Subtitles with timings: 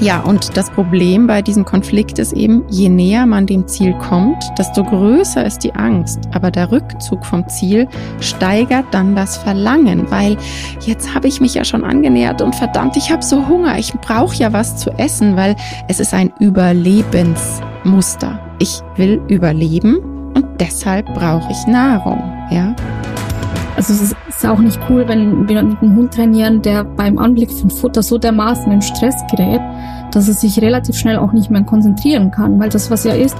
[0.00, 4.44] Ja, und das Problem bei diesem Konflikt ist eben, je näher man dem Ziel kommt,
[4.58, 6.20] desto größer ist die Angst.
[6.34, 7.88] Aber der Rückzug vom Ziel
[8.20, 10.36] steigert dann das Verlangen, weil
[10.80, 14.36] jetzt habe ich mich ja schon angenähert und verdammt, ich habe so Hunger, ich brauche
[14.36, 15.56] ja was zu essen, weil
[15.88, 18.38] es ist ein Überlebensmuster.
[18.58, 19.96] Ich will überleben
[20.34, 22.76] und deshalb brauche ich Nahrung, ja.
[23.76, 27.50] Also es ist auch nicht cool, wenn wir mit einem Hund trainieren, der beim Anblick
[27.50, 29.60] von Futter so dermaßen in Stress gerät,
[30.12, 32.58] dass er sich relativ schnell auch nicht mehr konzentrieren kann.
[32.58, 33.36] Weil das, was ja ist,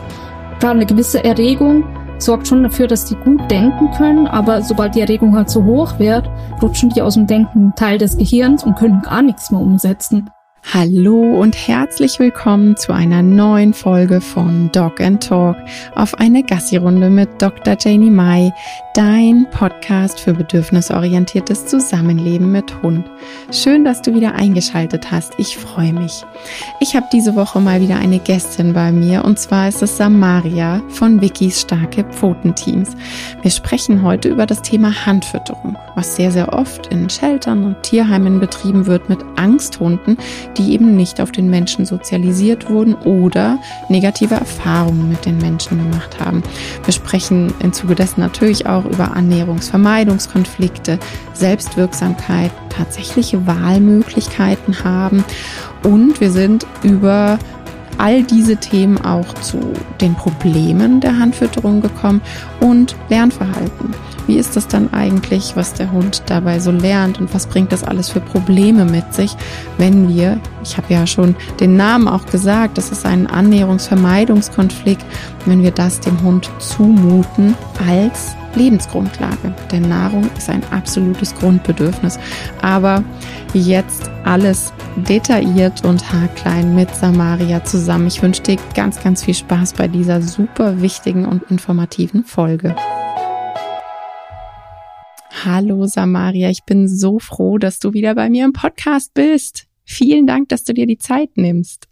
[0.59, 1.85] klar, eine gewisse Erregung
[2.19, 5.99] sorgt schon dafür, dass die gut denken können, aber sobald die Erregung halt so hoch
[5.99, 6.31] wird,
[6.63, 10.31] rutschen die aus dem Denken Teil des Gehirns und können gar nichts mehr umsetzen.
[10.75, 15.57] Hallo und herzlich willkommen zu einer neuen Folge von Dog and Talk
[15.95, 17.77] auf eine Gassi-Runde mit Dr.
[17.79, 18.53] Janie Mai,
[18.95, 23.09] dein Podcast für bedürfnisorientiertes Zusammenleben mit Hund.
[23.53, 25.35] Schön, dass du wieder eingeschaltet hast.
[25.39, 26.25] Ich freue mich.
[26.81, 30.83] Ich habe diese Woche mal wieder eine Gästin bei mir und zwar ist es Samaria
[30.89, 32.97] von Wikis starke Pfotenteams.
[33.41, 38.41] Wir sprechen heute über das Thema Handfütterung, was sehr, sehr oft in Sheltern und Tierheimen
[38.41, 40.19] betrieben wird mit Angsthunden,
[40.59, 46.19] die eben nicht auf den Menschen sozialisiert wurden oder negative Erfahrungen mit den Menschen gemacht
[46.21, 46.43] haben.
[46.85, 50.99] Wir sprechen im Zuge dessen natürlich auch über Annäherungsvermeidungskonflikte,
[51.35, 55.25] Selbstwirksamkeit, tatsächliche Wahlmöglichkeiten haben
[55.83, 57.39] und wir sind über
[57.99, 59.59] all diese Themen auch zu
[60.01, 62.21] den Problemen der Handfütterung gekommen
[62.61, 63.95] und Lernverhalten.
[64.27, 67.85] Wie ist das dann eigentlich, was der Hund dabei so lernt und was bringt das
[67.85, 69.37] alles für Probleme mit sich,
[69.79, 75.05] wenn wir, ich habe ja schon den Namen auch gesagt, das ist ein Annäherungsvermeidungskonflikt,
[75.45, 77.55] wenn wir das dem Hund zumuten
[77.89, 79.55] als Lebensgrundlage.
[79.71, 82.19] Denn Nahrung ist ein absolutes Grundbedürfnis.
[82.63, 83.05] Aber
[83.55, 84.73] jetzt alles
[85.09, 88.07] detailliert und haarklein mit Samaria zusammen.
[88.09, 92.75] Ich wünsche dir ganz, ganz viel Spaß bei dieser super wichtigen und informativen Folge.
[95.45, 99.67] Hallo Samaria, ich bin so froh, dass du wieder bei mir im Podcast bist.
[99.85, 101.87] Vielen Dank, dass du dir die Zeit nimmst.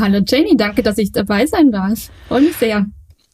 [0.00, 2.10] Hallo Jenny, danke, dass ich dabei sein darf.
[2.26, 2.86] Freue mich sehr.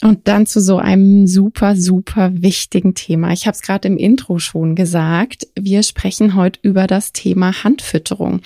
[0.03, 3.33] Und dann zu so einem super, super wichtigen Thema.
[3.33, 5.47] Ich habe es gerade im Intro schon gesagt.
[5.59, 8.41] Wir sprechen heute über das Thema Handfütterung.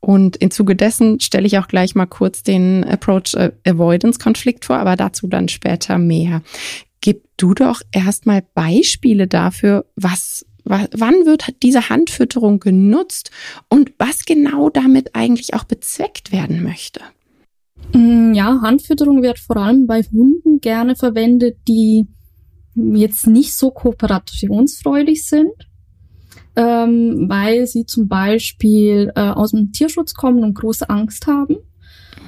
[0.00, 4.76] Und im Zuge dessen stelle ich auch gleich mal kurz den Approach Avoidance Konflikt vor,
[4.78, 6.42] aber dazu dann später mehr.
[7.00, 13.30] Gib du doch erstmal Beispiele dafür, was Wann wird diese Handfütterung genutzt
[13.70, 17.00] und was genau damit eigentlich auch bezweckt werden möchte?
[17.92, 22.06] Mm, ja, Handfütterung wird vor allem bei Hunden gerne verwendet, die
[22.74, 25.52] jetzt nicht so kooperationsfreudig sind,
[26.56, 31.56] ähm, weil sie zum Beispiel äh, aus dem Tierschutz kommen und große Angst haben.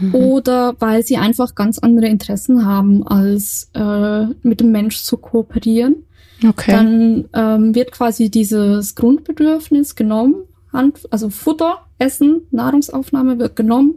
[0.00, 0.14] Mhm.
[0.14, 6.04] Oder weil sie einfach ganz andere Interessen haben, als äh, mit dem Mensch zu kooperieren.
[6.46, 6.70] Okay.
[6.70, 13.96] Dann ähm, wird quasi dieses Grundbedürfnis genommen, Hand, also Futter, Essen, Nahrungsaufnahme wird genommen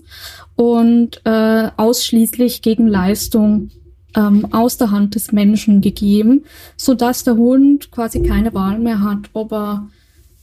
[0.56, 3.70] und äh, ausschließlich gegen Leistung
[4.16, 6.44] ähm, aus der Hand des Menschen gegeben,
[6.78, 9.88] so dass der Hund quasi keine Wahl mehr hat, ob er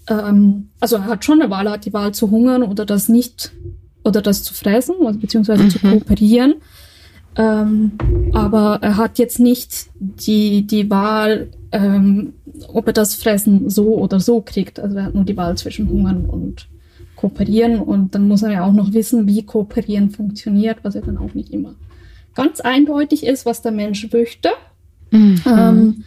[0.09, 3.09] ähm, also er hat schon eine Wahl, er hat die Wahl zu hungern oder das
[3.09, 3.53] nicht
[4.04, 5.70] oder das zu fressen, also beziehungsweise mhm.
[5.70, 6.54] zu kooperieren.
[7.37, 7.93] Ähm,
[8.32, 12.34] aber er hat jetzt nicht die, die Wahl, ähm,
[12.72, 14.81] ob er das Fressen so oder so kriegt.
[14.81, 16.66] Also er hat nur die Wahl zwischen Hungern und
[17.20, 17.81] Kooperieren.
[17.81, 21.34] Und dann muss er ja auch noch wissen, wie Kooperieren funktioniert, was ja dann auch
[21.34, 21.75] nicht immer
[22.34, 24.50] ganz eindeutig ist, was der Mensch möchte.
[25.10, 25.42] Mhm.
[25.47, 26.04] Ähm,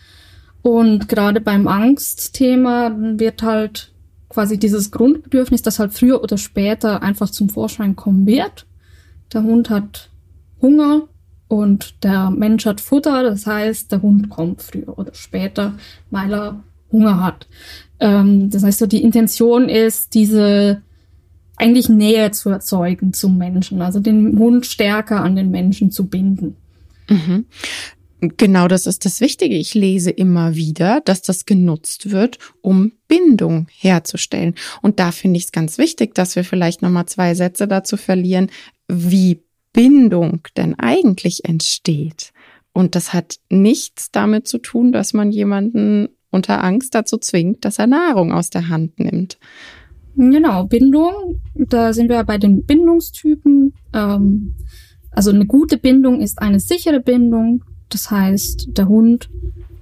[0.61, 3.91] und gerade beim Angstthema wird halt
[4.29, 8.65] quasi dieses Grundbedürfnis, das halt früher oder später einfach zum Vorschein kommen wird.
[9.33, 10.09] Der Hund hat
[10.61, 11.07] Hunger,
[11.53, 15.73] und der Mensch hat Futter, das heißt, der Hund kommt früher oder später,
[16.09, 17.47] weil er Hunger hat.
[17.99, 20.81] Ähm, das heißt, so die Intention ist, diese
[21.63, 26.55] eigentlich Nähe zu erzeugen zum Menschen, also den Hund stärker an den Menschen zu binden.
[27.09, 27.45] Mhm.
[28.37, 29.55] Genau, das ist das Wichtige.
[29.55, 34.55] Ich lese immer wieder, dass das genutzt wird, um Bindung herzustellen.
[34.81, 38.49] Und da finde ich es ganz wichtig, dass wir vielleicht nochmal zwei Sätze dazu verlieren,
[38.87, 39.41] wie
[39.73, 42.31] Bindung denn eigentlich entsteht.
[42.71, 47.77] Und das hat nichts damit zu tun, dass man jemanden unter Angst dazu zwingt, dass
[47.77, 49.37] er Nahrung aus der Hand nimmt.
[50.15, 53.73] Genau, Bindung, da sind wir bei den Bindungstypen.
[53.93, 54.55] Ähm,
[55.11, 57.63] also eine gute Bindung ist eine sichere Bindung.
[57.89, 59.29] Das heißt, der Hund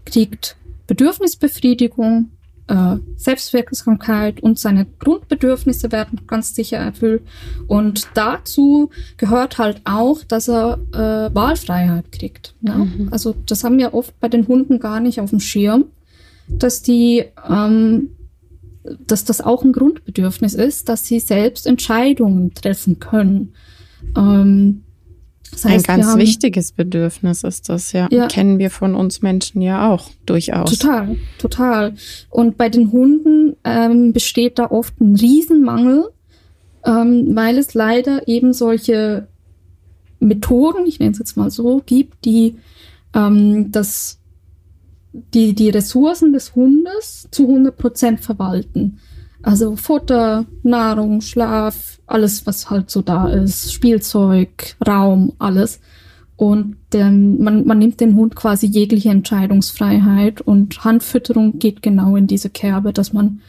[0.05, 0.57] kriegt
[0.87, 2.31] Bedürfnisbefriedigung
[2.67, 7.23] äh, Selbstwirksamkeit und seine Grundbedürfnisse werden ganz sicher erfüllt.
[7.67, 12.55] Und dazu gehört halt auch, dass er äh, Wahlfreiheit kriegt.
[12.61, 12.89] Ne?
[12.97, 13.09] Mhm.
[13.11, 15.85] Also das haben wir oft bei den Hunden gar nicht auf dem Schirm,
[16.47, 18.11] dass die ähm,
[18.83, 23.53] dass das auch ein Grundbedürfnis ist, dass sie selbst Entscheidungen treffen können.
[24.17, 24.83] Ähm,
[25.51, 28.07] das heißt, ein ganz haben, wichtiges Bedürfnis ist das, ja.
[28.09, 28.27] ja.
[28.27, 30.77] Kennen wir von uns Menschen ja auch durchaus.
[30.77, 31.93] Total, total.
[32.29, 36.09] Und bei den Hunden ähm, besteht da oft ein Riesenmangel,
[36.85, 39.27] ähm, weil es leider eben solche
[40.19, 42.55] Methoden, ich nenne es jetzt mal so, gibt, die
[43.13, 44.20] ähm, das,
[45.13, 48.99] die, die Ressourcen des Hundes zu 100 Prozent verwalten.
[49.43, 55.79] Also Futter, Nahrung, Schlaf, alles, was halt so da ist, Spielzeug, Raum, alles.
[56.35, 62.27] Und ähm, man, man nimmt dem Hund quasi jegliche Entscheidungsfreiheit und Handfütterung geht genau in
[62.27, 63.41] diese Kerbe, dass man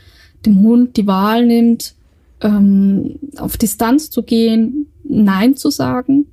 [0.45, 1.95] dem Hund die Wahl nimmt,
[2.41, 6.27] ähm, auf Distanz zu gehen, Nein zu sagen,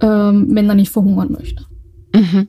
[0.00, 1.66] ähm, wenn er nicht verhungern möchte.
[2.14, 2.48] Mhm.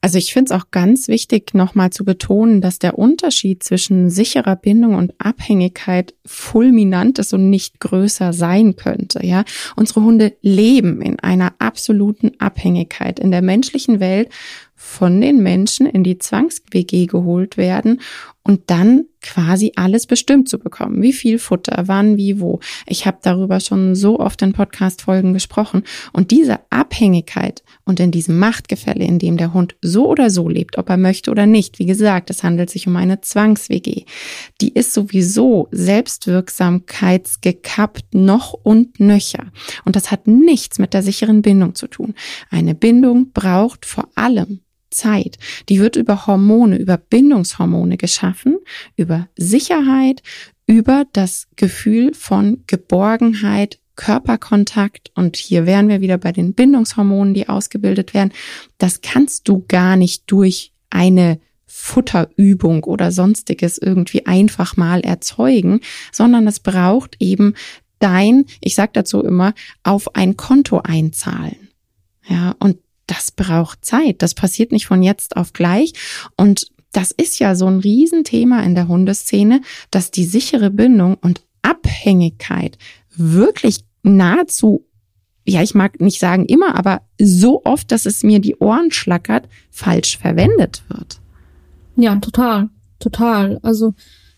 [0.00, 4.56] Also ich finde es auch ganz wichtig, nochmal zu betonen, dass der Unterschied zwischen sicherer
[4.56, 9.24] Bindung und Abhängigkeit fulminant ist und nicht größer sein könnte.
[9.24, 9.44] Ja,
[9.76, 13.18] unsere Hunde leben in einer absoluten Abhängigkeit.
[13.18, 14.28] In der menschlichen Welt
[14.76, 18.00] von den Menschen in die Zwangs-WG geholt werden
[18.46, 21.00] und dann quasi alles bestimmt zu bekommen.
[21.00, 22.60] Wie viel Futter, wann, wie, wo.
[22.86, 25.82] Ich habe darüber schon so oft in Podcast-Folgen gesprochen.
[26.12, 30.76] Und diese Abhängigkeit und in diesem Machtgefälle, in dem der Hund so oder so lebt,
[30.76, 34.04] ob er möchte oder nicht, wie gesagt, es handelt sich um eine Zwangs-WG,
[34.60, 39.46] die ist sowieso selbstwirksamkeitsgekappt noch und nöcher.
[39.86, 42.12] Und das hat nichts mit der sicheren Bindung zu tun.
[42.50, 44.60] Eine Bindung braucht vor allem
[44.94, 45.38] Zeit.
[45.68, 48.58] Die wird über Hormone, über Bindungshormone geschaffen,
[48.96, 50.22] über Sicherheit,
[50.66, 57.48] über das Gefühl von Geborgenheit, Körperkontakt und hier wären wir wieder bei den Bindungshormonen, die
[57.48, 58.32] ausgebildet werden.
[58.78, 65.80] Das kannst du gar nicht durch eine Futterübung oder sonstiges irgendwie einfach mal erzeugen,
[66.12, 67.54] sondern es braucht eben
[67.98, 71.68] dein, ich sag dazu immer, auf ein Konto einzahlen.
[72.28, 74.22] Ja, und das braucht Zeit.
[74.22, 75.92] Das passiert nicht von jetzt auf gleich.
[76.36, 79.60] Und das ist ja so ein Riesenthema in der Hundeszene,
[79.90, 82.78] dass die sichere Bindung und Abhängigkeit
[83.16, 84.86] wirklich nahezu,
[85.44, 89.48] ja, ich mag nicht sagen immer, aber so oft, dass es mir die Ohren schlackert,
[89.70, 91.20] falsch verwendet wird.
[91.96, 93.58] Ja, total, total.
[93.62, 93.94] Also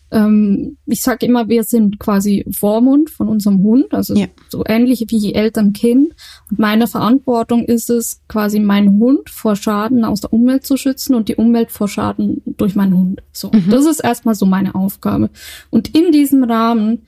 [0.09, 4.27] ähm, ich sage immer, wir sind quasi Vormund von unserem Hund, also ja.
[4.49, 6.13] so ähnlich wie Eltern-Kind.
[6.49, 11.13] Und meine Verantwortung ist es, quasi meinen Hund vor Schaden aus der Umwelt zu schützen
[11.13, 13.23] und die Umwelt vor Schaden durch meinen Hund.
[13.33, 13.69] So, mhm.
[13.69, 15.29] das ist erstmal so meine Aufgabe.
[15.69, 17.03] Und in diesem Rahmen,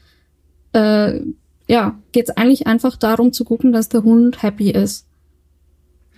[0.73, 1.21] äh,
[1.67, 5.05] ja, geht es eigentlich einfach darum zu gucken, dass der Hund happy ist.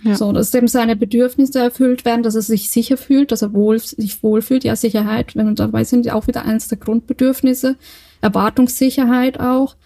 [0.04, 0.16] Ja.
[0.16, 3.78] So, dass dem seine Bedürfnisse erfüllt werden, dass er sich sicher fühlt, dass er wohl,
[3.78, 4.64] sich wohlfühlt.
[4.64, 7.76] Ja, Sicherheit, wenn wir dabei sind, auch wieder eines der Grundbedürfnisse.
[8.20, 9.76] Erwartungssicherheit auch.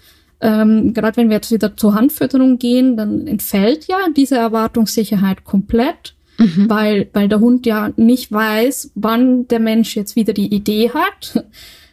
[0.40, 6.14] Ähm, Gerade wenn wir jetzt wieder zur Handfütterung gehen, dann entfällt ja diese Erwartungssicherheit komplett,
[6.38, 6.68] mhm.
[6.68, 11.44] weil, weil der Hund ja nicht weiß, wann der Mensch jetzt wieder die Idee hat,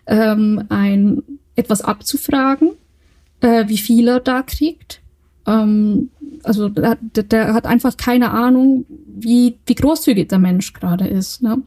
[0.07, 1.23] ähm, ein,
[1.55, 2.71] etwas abzufragen,
[3.41, 5.01] äh, wie viel er da kriegt.
[5.45, 6.09] Ähm,
[6.43, 11.41] also der, der, hat einfach keine Ahnung, wie, wie großzügig der Mensch gerade ist.
[11.41, 11.61] Ne?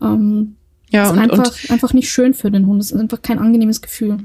[0.00, 0.56] Ähm,
[0.90, 2.80] ja, ist und, einfach, und einfach nicht schön für den Hund.
[2.82, 4.18] Es ist einfach kein angenehmes Gefühl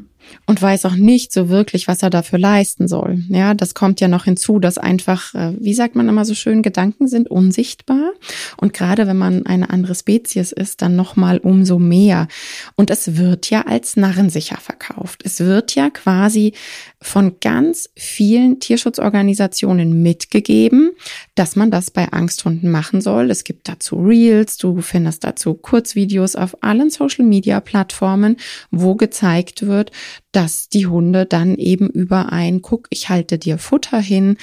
[0.46, 3.24] und weiß auch nicht so wirklich, was er dafür leisten soll.
[3.30, 6.62] Ja, das kommt ja noch hinzu, dass einfach, äh, wie sagt man immer so schön,
[6.62, 8.12] Gedanken sind unsichtbar
[8.58, 12.28] und gerade wenn man eine andere Spezies ist, dann noch mal umso mehr.
[12.76, 15.22] Und es wird ja als narrensicher verkauft.
[15.26, 16.54] Es wird ja quasi
[17.02, 20.92] von ganz vielen Tierschutzorganisationen mitgegeben,
[21.36, 23.30] dass man das bei Angsthunden machen soll.
[23.30, 28.38] Es gibt dazu Reels, du findest dazu Kurzvideos auf allen Social Media Plattformen,
[28.72, 29.92] wo gezeigt wird,
[30.32, 34.38] dass die Hunde dann eben über ein Guck, ich halte dir Futter hin,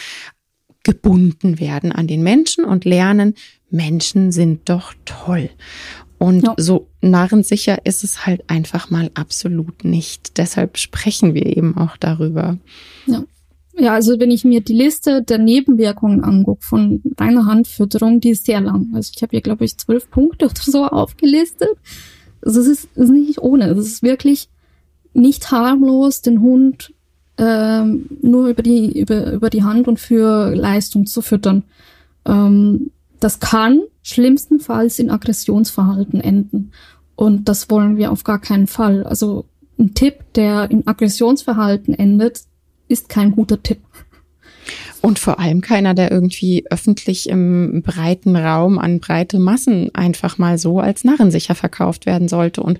[0.83, 3.35] gebunden werden an den Menschen und lernen,
[3.71, 5.50] Menschen sind doch toll.
[6.19, 6.55] Und ja.
[6.59, 10.37] so narrensicher ist es halt einfach mal absolut nicht.
[10.37, 12.59] Deshalb sprechen wir eben auch darüber.
[13.07, 13.25] Ja.
[13.79, 18.45] Ja, also wenn ich mir die Liste der Nebenwirkungen angucke von reiner Handfütterung, die ist
[18.45, 18.93] sehr lang.
[18.95, 21.71] Also ich habe hier, glaube ich, zwölf Punkte oder so aufgelistet.
[22.43, 23.69] Also es ist, es ist nicht ohne.
[23.69, 24.49] Es ist wirklich
[25.12, 26.93] nicht harmlos den Hund
[27.38, 31.64] ähm, nur über die, über, über die Hand und für Leistung zu füttern.
[32.26, 36.73] Ähm, das kann schlimmstenfalls in Aggressionsverhalten enden.
[37.17, 39.05] Und das wollen wir auf gar keinen Fall.
[39.05, 39.45] Also
[39.79, 42.43] ein Tipp, der in Aggressionsverhalten endet,
[42.88, 43.81] ist kein guter Tipp.
[45.02, 50.59] Und vor allem keiner, der irgendwie öffentlich im breiten Raum an breite Massen einfach mal
[50.59, 52.62] so als narrensicher verkauft werden sollte.
[52.62, 52.78] Und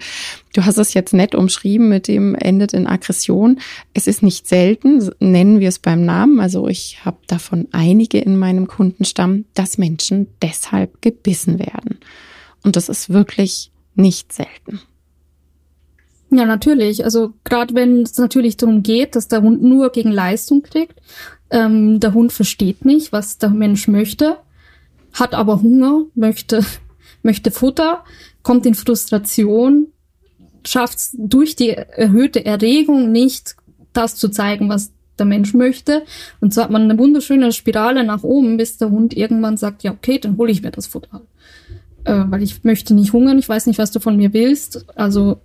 [0.52, 3.60] du hast es jetzt nett umschrieben mit dem endet in Aggression.
[3.94, 6.40] Es ist nicht selten, nennen wir es beim Namen.
[6.40, 12.00] Also ich habe davon einige in meinem Kundenstamm, dass Menschen deshalb gebissen werden.
[12.62, 14.80] Und das ist wirklich nicht selten.
[16.30, 17.04] Ja, natürlich.
[17.04, 21.00] Also gerade wenn es natürlich darum geht, dass der Hund nur gegen Leistung kriegt,
[21.50, 24.37] ähm, der Hund versteht nicht, was der Mensch möchte,
[25.12, 26.64] hat aber Hunger, möchte,
[27.22, 28.04] möchte Futter,
[28.42, 29.88] kommt in Frustration,
[30.64, 33.56] schafft es durch die erhöhte Erregung nicht,
[33.92, 36.02] das zu zeigen, was der Mensch möchte.
[36.40, 39.90] Und so hat man eine wunderschöne Spirale nach oben, bis der Hund irgendwann sagt, ja,
[39.90, 41.22] okay, dann hole ich mir das Futter.
[42.04, 44.87] Äh, weil ich möchte nicht hungern, ich weiß nicht, was du von mir willst.
[44.96, 45.40] Also,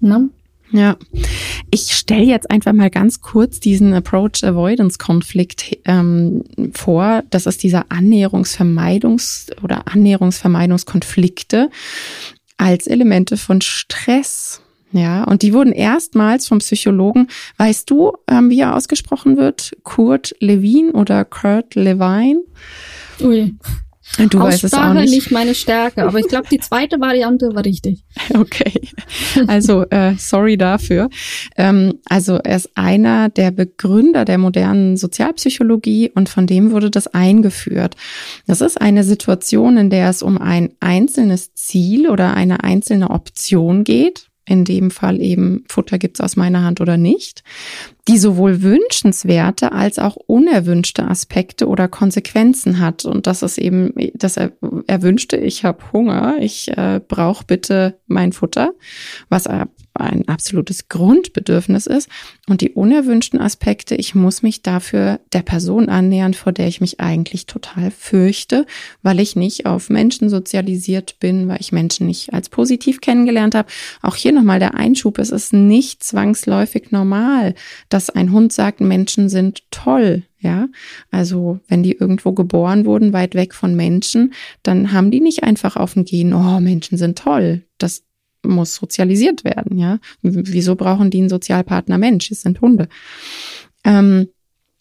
[0.00, 0.30] ne?
[0.70, 0.96] Ja,
[1.70, 7.22] ich stelle jetzt einfach mal ganz kurz diesen Approach-Avoidance-Konflikt ähm, vor.
[7.30, 11.70] Das ist dieser Annäherungsvermeidungs- oder Annäherungsvermeidungskonflikte
[12.58, 14.60] als Elemente von Stress.
[14.92, 17.28] Ja, und die wurden erstmals vom Psychologen,
[17.58, 19.76] weißt du, ähm, wie er ausgesprochen wird?
[19.82, 22.40] Kurt Levine oder Kurt Levine?
[23.20, 23.54] Ui.
[24.30, 25.10] Du weißt es auch nicht.
[25.10, 28.04] nicht meine Stärke, aber ich glaube, die zweite Variante war richtig.
[28.34, 28.88] Okay,
[29.46, 31.08] also äh, sorry dafür.
[31.56, 37.08] Ähm, also er ist einer der Begründer der modernen Sozialpsychologie und von dem wurde das
[37.08, 37.96] eingeführt.
[38.46, 43.82] Das ist eine Situation, in der es um ein einzelnes Ziel oder eine einzelne Option
[43.82, 47.42] geht in dem Fall eben Futter gibt's aus meiner Hand oder nicht,
[48.08, 53.04] die sowohl wünschenswerte als auch unerwünschte Aspekte oder Konsequenzen hat.
[53.04, 54.38] Und das ist eben das
[54.86, 58.72] Erwünschte, ich habe Hunger, ich äh, brauche bitte mein Futter,
[59.28, 59.46] was
[60.00, 62.08] ein absolutes Grundbedürfnis ist.
[62.48, 67.00] Und die unerwünschten Aspekte, ich muss mich dafür der Person annähern, vor der ich mich
[67.00, 68.66] eigentlich total fürchte,
[69.02, 73.68] weil ich nicht auf Menschen sozialisiert bin, weil ich Menschen nicht als positiv kennengelernt habe.
[74.02, 77.54] Auch hier nochmal der Einschub, es ist nicht zwangsläufig normal,
[77.88, 80.24] dass ein Hund sagt, Menschen sind toll.
[80.40, 80.68] Ja,
[81.10, 85.74] also wenn die irgendwo geboren wurden, weit weg von Menschen, dann haben die nicht einfach
[85.74, 87.64] auf dem Gen, oh, Menschen sind toll.
[87.78, 88.04] Das
[88.42, 89.98] muss sozialisiert werden, ja.
[90.22, 92.30] Wieso brauchen die einen Sozialpartner Mensch?
[92.30, 92.88] Es sind Hunde.
[93.84, 94.28] Ähm,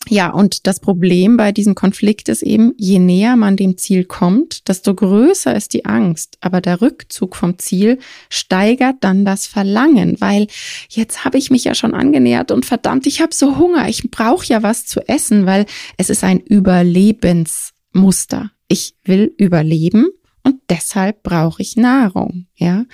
[0.10, 4.70] ja, und das Problem bei diesem Konflikt ist eben, je näher man dem Ziel kommt,
[4.70, 6.38] desto größer ist die Angst.
[6.40, 8.00] Aber der Rückzug vom Ziel
[8.30, 10.48] steigert dann das Verlangen, weil
[10.90, 14.46] jetzt habe ich mich ja schon angenähert und verdammt, ich habe so Hunger, ich brauche
[14.46, 15.66] ja was zu essen, weil
[15.98, 18.52] es ist ein Überlebensmuster.
[18.70, 20.08] Ich will überleben
[20.48, 22.86] und deshalb brauche ich Nahrung, ja.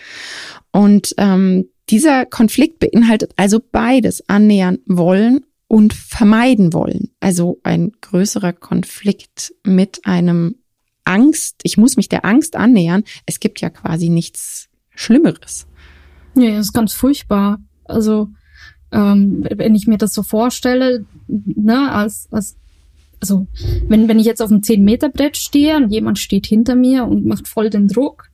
[0.72, 7.12] Und ähm, dieser Konflikt beinhaltet also beides, annähern wollen und vermeiden wollen.
[7.20, 10.56] Also ein größerer Konflikt mit einem
[11.04, 11.62] Angst.
[11.62, 13.04] Ich muss mich der Angst annähern.
[13.28, 15.68] Es gibt ja quasi nichts Schlimmeres.
[16.34, 17.60] Ja, das ist ganz furchtbar.
[17.84, 18.30] Also
[18.92, 22.58] ähm, wenn ich mir das so vorstelle, ne, als, als
[23.24, 23.48] also
[23.88, 27.48] wenn, wenn ich jetzt auf einem 10-Meter-Brett stehe und jemand steht hinter mir und macht
[27.48, 28.26] voll den Druck,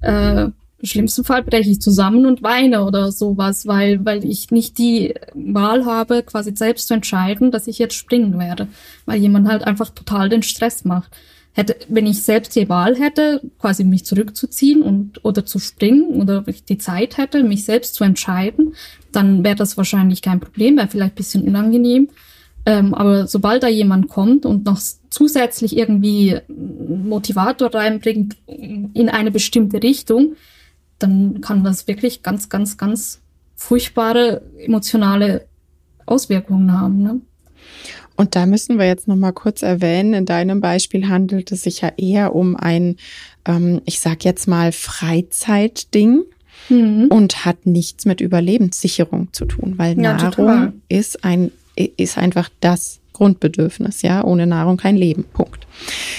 [0.00, 4.78] äh, im schlimmsten Fall breche ich zusammen und weine oder sowas, weil, weil ich nicht
[4.78, 8.68] die Wahl habe, quasi selbst zu entscheiden, dass ich jetzt springen werde,
[9.04, 11.10] weil jemand halt einfach total den Stress macht.
[11.52, 16.42] Hätte, wenn ich selbst die Wahl hätte, quasi mich zurückzuziehen und oder zu springen oder
[16.46, 18.74] ich die Zeit hätte, mich selbst zu entscheiden,
[19.12, 22.08] dann wäre das wahrscheinlich kein Problem, wäre vielleicht bisschen unangenehm.
[22.66, 29.82] Ähm, aber sobald da jemand kommt und noch zusätzlich irgendwie Motivator reinbringt in eine bestimmte
[29.82, 30.36] Richtung,
[30.98, 33.20] dann kann das wirklich ganz, ganz, ganz
[33.54, 35.46] furchtbare emotionale
[36.06, 37.02] Auswirkungen haben.
[37.02, 37.20] Ne?
[38.16, 41.82] Und da müssen wir jetzt noch mal kurz erwähnen, in deinem Beispiel handelt es sich
[41.82, 42.96] ja eher um ein,
[43.44, 46.24] ähm, ich sag jetzt mal, Freizeitding
[46.68, 47.06] mhm.
[47.10, 50.72] und hat nichts mit Überlebenssicherung zu tun, weil ja, Nahrung total.
[50.88, 51.52] ist ein
[51.84, 55.24] ist einfach das Grundbedürfnis, ja, ohne Nahrung kein Leben.
[55.24, 55.66] Punkt.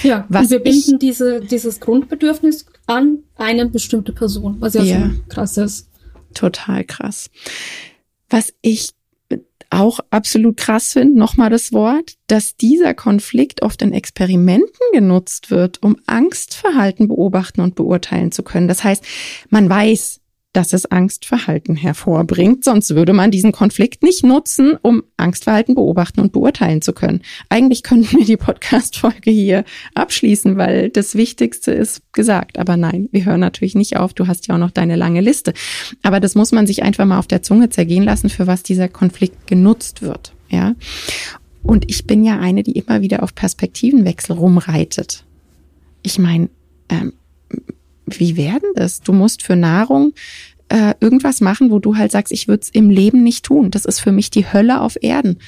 [0.02, 4.82] Ja, was und wir binden ich, diese, dieses Grundbedürfnis an eine bestimmte Person, was ja,
[4.82, 5.88] ja schon krass ist.
[6.34, 7.30] Total krass.
[8.28, 8.90] Was ich
[9.70, 15.82] auch absolut krass finde, nochmal das Wort, dass dieser Konflikt oft in Experimenten genutzt wird,
[15.82, 18.66] um Angstverhalten beobachten und beurteilen zu können.
[18.66, 19.04] Das heißt,
[19.48, 20.19] man weiß,
[20.52, 22.64] dass es Angstverhalten hervorbringt.
[22.64, 27.22] Sonst würde man diesen Konflikt nicht nutzen, um Angstverhalten beobachten und beurteilen zu können.
[27.48, 29.64] Eigentlich könnten wir die Podcast-Folge hier
[29.94, 32.58] abschließen, weil das Wichtigste ist gesagt.
[32.58, 34.12] Aber nein, wir hören natürlich nicht auf.
[34.12, 35.54] Du hast ja auch noch deine lange Liste.
[36.02, 38.88] Aber das muss man sich einfach mal auf der Zunge zergehen lassen, für was dieser
[38.88, 40.32] Konflikt genutzt wird.
[40.48, 40.74] Ja.
[41.62, 45.24] Und ich bin ja eine, die immer wieder auf Perspektivenwechsel rumreitet.
[46.02, 46.48] Ich meine,
[46.88, 47.12] ähm,
[48.18, 49.00] wie werden das?
[49.00, 50.14] Du musst für Nahrung
[50.68, 53.70] äh, irgendwas machen, wo du halt sagst, ich würde es im Leben nicht tun.
[53.70, 55.38] Das ist für mich die Hölle auf Erden.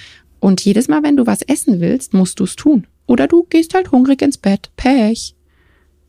[0.40, 2.86] Und jedes Mal, wenn du was essen willst, musst du es tun.
[3.06, 4.70] Oder du gehst halt hungrig ins Bett.
[4.76, 5.34] Pech.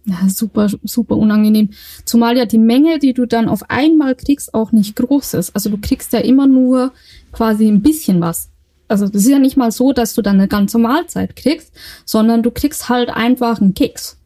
[0.05, 1.69] Ja, super, super unangenehm.
[2.03, 5.55] Zumal ja die Menge, die du dann auf einmal kriegst, auch nicht groß ist.
[5.55, 6.91] Also du kriegst ja immer nur
[7.31, 8.49] quasi ein bisschen was.
[8.87, 11.71] Also das ist ja nicht mal so, dass du dann eine ganze Mahlzeit kriegst,
[12.05, 14.17] sondern du kriegst halt einfach einen Keks.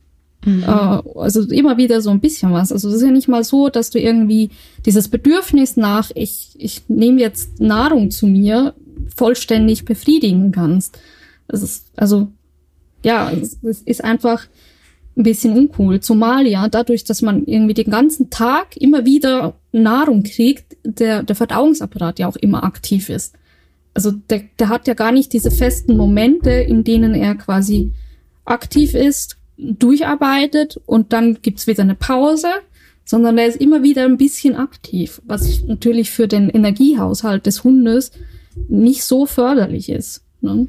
[0.45, 0.63] Mhm.
[0.63, 2.71] Äh, also immer wieder so ein bisschen was.
[2.71, 4.49] Also es ist ja nicht mal so, dass du irgendwie
[4.85, 8.73] dieses Bedürfnis nach, ich, ich nehme jetzt Nahrung zu mir,
[9.15, 10.99] vollständig befriedigen kannst.
[11.47, 12.29] Das ist, also,
[13.03, 14.47] ja, es, es ist einfach
[15.15, 15.99] ein bisschen uncool.
[15.99, 21.35] Zumal ja dadurch, dass man irgendwie den ganzen Tag immer wieder Nahrung kriegt, der, der
[21.35, 23.35] Verdauungsapparat ja auch immer aktiv ist.
[23.93, 27.93] Also der, der hat ja gar nicht diese festen Momente, in denen er quasi
[28.45, 32.47] aktiv ist durcharbeitet und dann gibt's wieder eine Pause,
[33.05, 38.11] sondern er ist immer wieder ein bisschen aktiv, was natürlich für den Energiehaushalt des Hundes
[38.67, 40.23] nicht so förderlich ist.
[40.41, 40.67] Ne?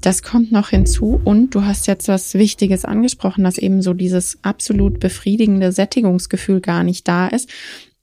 [0.00, 4.38] Das kommt noch hinzu und du hast jetzt was Wichtiges angesprochen, dass eben so dieses
[4.42, 7.48] absolut befriedigende Sättigungsgefühl gar nicht da ist.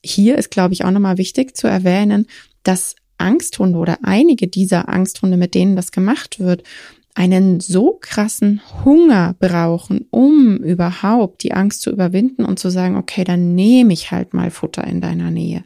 [0.01, 2.27] Hier ist, glaube ich, auch nochmal wichtig zu erwähnen,
[2.63, 6.63] dass Angsthunde oder einige dieser Angsthunde, mit denen das gemacht wird,
[7.19, 13.25] einen so krassen Hunger brauchen, um überhaupt die Angst zu überwinden und zu sagen, okay,
[13.25, 15.65] dann nehme ich halt mal Futter in deiner Nähe.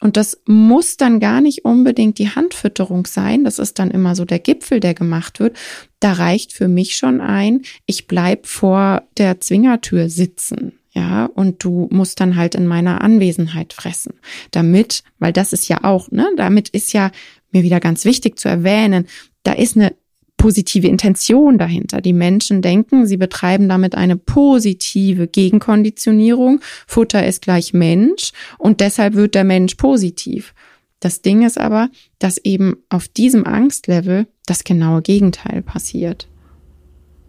[0.00, 3.44] Und das muss dann gar nicht unbedingt die Handfütterung sein.
[3.44, 5.58] Das ist dann immer so der Gipfel, der gemacht wird.
[6.00, 10.72] Da reicht für mich schon ein, ich bleib vor der Zwingertür sitzen.
[10.92, 14.14] Ja, und du musst dann halt in meiner Anwesenheit fressen.
[14.52, 17.10] Damit, weil das ist ja auch, ne, damit ist ja
[17.52, 19.06] mir wieder ganz wichtig zu erwähnen,
[19.42, 19.92] da ist eine
[20.38, 22.00] positive Intention dahinter.
[22.00, 26.60] Die Menschen denken, sie betreiben damit eine positive Gegenkonditionierung.
[26.86, 30.54] Futter ist gleich Mensch und deshalb wird der Mensch positiv.
[31.00, 36.28] Das Ding ist aber, dass eben auf diesem Angstlevel das genaue Gegenteil passiert.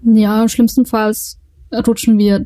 [0.03, 1.37] Ja, schlimmstenfalls
[1.85, 2.45] rutschen wir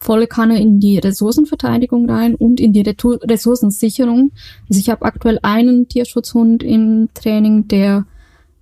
[0.00, 4.32] volle Kanne in die Ressourcenverteidigung rein und in die Ressourcensicherung.
[4.68, 8.06] Also ich habe aktuell einen Tierschutzhund im Training, der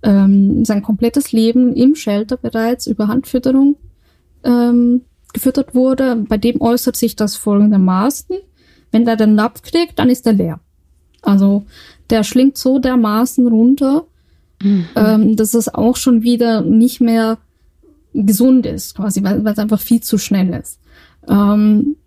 [0.03, 3.77] ähm, sein komplettes Leben im Shelter bereits über Handfütterung
[4.43, 5.01] ähm,
[5.33, 6.15] gefüttert wurde.
[6.15, 8.37] Bei dem äußert sich das folgendermaßen.
[8.91, 10.59] Wenn der den Napf kriegt, dann ist er leer.
[11.21, 11.65] Also
[12.09, 14.05] der schlingt so dermaßen runter,
[14.61, 14.85] mhm.
[14.95, 17.37] ähm, dass es auch schon wieder nicht mehr
[18.13, 20.79] gesund ist, quasi, weil, weil es einfach viel zu schnell ist.
[21.27, 21.97] Ähm,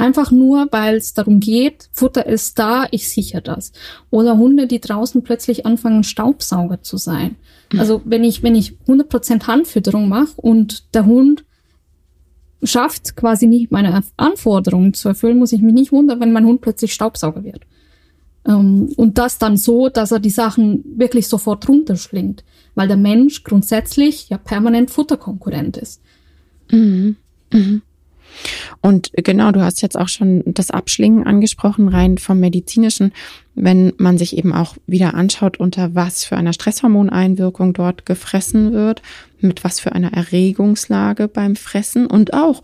[0.00, 3.72] Einfach nur, weil es darum geht, Futter ist da, ich sichere das.
[4.10, 7.36] Oder Hunde, die draußen plötzlich anfangen, Staubsauger zu sein.
[7.78, 11.44] Also wenn ich, wenn ich 100% Handfütterung mache und der Hund
[12.62, 16.60] schafft quasi nicht meine Anforderungen zu erfüllen, muss ich mich nicht wundern, wenn mein Hund
[16.60, 17.62] plötzlich Staubsauger wird.
[18.46, 23.44] Ähm, und das dann so, dass er die Sachen wirklich sofort runterschlingt, weil der Mensch
[23.44, 26.02] grundsätzlich ja permanent Futterkonkurrent ist.
[26.70, 27.16] Mhm.
[27.52, 27.82] Mhm.
[28.80, 33.12] Und genau, du hast jetzt auch schon das Abschlingen angesprochen, rein vom medizinischen.
[33.54, 39.02] Wenn man sich eben auch wieder anschaut, unter was für einer Stresshormoneinwirkung dort gefressen wird,
[39.40, 42.62] mit was für einer Erregungslage beim Fressen und auch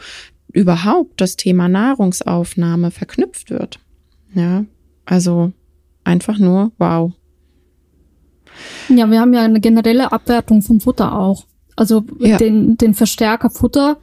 [0.53, 3.79] überhaupt das Thema Nahrungsaufnahme verknüpft wird.
[4.35, 4.65] Ja,
[5.05, 5.53] also
[6.05, 7.13] einfach nur wow.
[8.89, 11.47] Ja, wir haben ja eine generelle Abwertung vom Futter auch.
[11.77, 12.39] Also ja.
[12.39, 13.99] den, den Verstärker Futter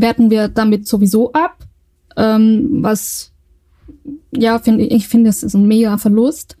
[0.00, 1.64] werten wir damit sowieso ab,
[2.16, 3.32] ähm, was
[4.36, 6.56] ja, finde ich finde, es ist ein mega Verlust.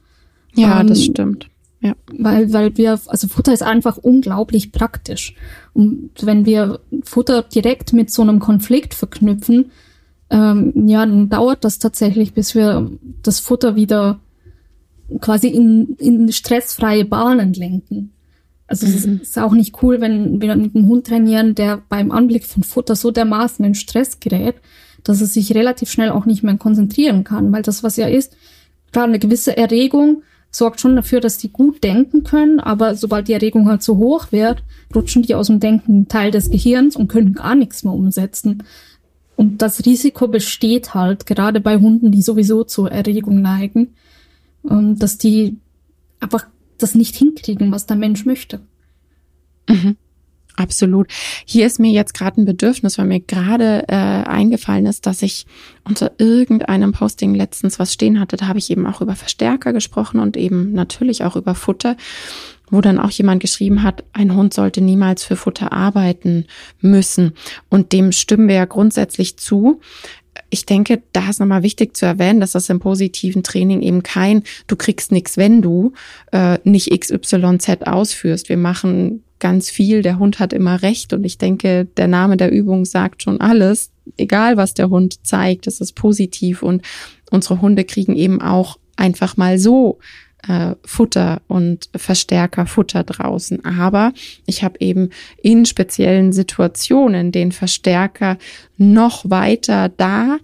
[0.54, 1.48] Ja, ähm, das stimmt.
[1.80, 1.94] Ja.
[2.18, 5.34] Weil, weil wir, also Futter ist einfach unglaublich praktisch.
[5.74, 9.70] Und wenn wir Futter direkt mit so einem Konflikt verknüpfen,
[10.30, 12.90] ähm, ja, dann dauert das tatsächlich, bis wir
[13.22, 14.20] das Futter wieder
[15.20, 18.12] quasi in, in stressfreie Bahnen lenken.
[18.68, 19.20] Also es mhm.
[19.22, 22.96] ist auch nicht cool, wenn wir mit einem Hund trainieren, der beim Anblick von Futter
[22.96, 24.56] so dermaßen in Stress gerät,
[25.04, 27.52] dass er sich relativ schnell auch nicht mehr konzentrieren kann.
[27.52, 28.36] Weil das, was ja ist,
[28.92, 33.34] klar, eine gewisse Erregung sorgt schon dafür, dass die gut denken können, aber sobald die
[33.34, 34.62] Erregung halt so hoch wird,
[34.94, 38.62] rutschen die aus dem Denken Teil des Gehirns und können gar nichts mehr umsetzen.
[39.36, 43.94] Und das Risiko besteht halt, gerade bei Hunden, die sowieso zur Erregung neigen,
[44.68, 45.58] ähm, dass die
[46.20, 46.46] einfach
[46.78, 48.60] das nicht hinkriegen, was der Mensch möchte.
[49.68, 49.96] Mhm.
[50.56, 51.08] Absolut.
[51.44, 55.46] Hier ist mir jetzt gerade ein Bedürfnis, weil mir gerade äh, eingefallen ist, dass ich
[55.84, 58.38] unter irgendeinem Posting letztens was stehen hatte.
[58.38, 61.96] Da habe ich eben auch über Verstärker gesprochen und eben natürlich auch über Futter,
[62.70, 66.46] wo dann auch jemand geschrieben hat, ein Hund sollte niemals für Futter arbeiten
[66.80, 67.32] müssen.
[67.68, 69.80] Und dem stimmen wir ja grundsätzlich zu
[70.50, 74.42] ich denke, da ist nochmal wichtig zu erwähnen, dass das im positiven Training eben kein,
[74.66, 75.92] du kriegst nichts, wenn du
[76.32, 78.48] äh, nicht XYZ ausführst.
[78.48, 82.50] Wir machen ganz viel, der Hund hat immer recht und ich denke, der Name der
[82.50, 83.90] Übung sagt schon alles.
[84.16, 86.82] Egal, was der Hund zeigt, es ist positiv und
[87.30, 89.98] unsere Hunde kriegen eben auch einfach mal so
[90.48, 93.64] äh, Futter und Verstärker Futter draußen.
[93.64, 94.12] Aber
[94.46, 95.10] ich habe eben
[95.42, 98.38] in speziellen Situationen den Verstärker
[98.76, 100.38] noch weiter da,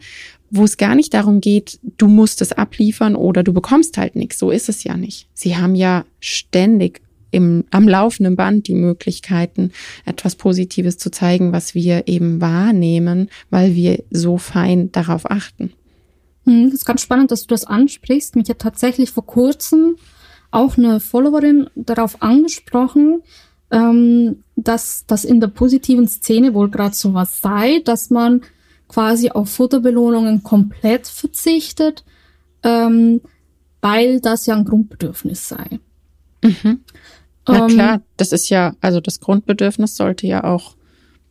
[0.50, 4.38] wo es gar nicht darum geht, du musst es abliefern oder du bekommst halt nichts.
[4.38, 5.26] So ist es ja nicht.
[5.32, 9.72] Sie haben ja ständig im, am laufenden Band die Möglichkeiten,
[10.04, 15.72] etwas Positives zu zeigen, was wir eben wahrnehmen, weil wir so fein darauf achten.
[16.44, 18.36] Hm, das ist ganz spannend, dass du das ansprichst.
[18.36, 19.96] Mich hat tatsächlich vor kurzem
[20.50, 23.22] auch eine Followerin darauf angesprochen,
[23.70, 28.42] ähm, dass das in der positiven Szene wohl gerade so was sei, dass man
[28.86, 32.04] quasi auf Futterbelohnungen komplett verzichtet,
[32.62, 33.22] ähm,
[33.80, 35.80] weil das ja ein Grundbedürfnis sei.
[36.44, 36.84] Mhm.
[37.48, 40.76] Na ähm, klar, das ist ja, also das Grundbedürfnis sollte ja auch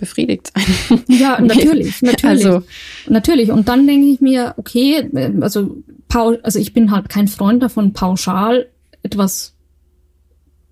[0.02, 1.02] befriedigt sein.
[1.08, 2.46] Ja, natürlich, natürlich.
[2.46, 2.64] Also,
[3.08, 3.52] natürlich.
[3.52, 5.10] Und dann denke ich mir, okay,
[5.40, 5.78] also,
[6.10, 8.68] also ich bin halt kein Freund davon, pauschal
[9.04, 9.54] etwas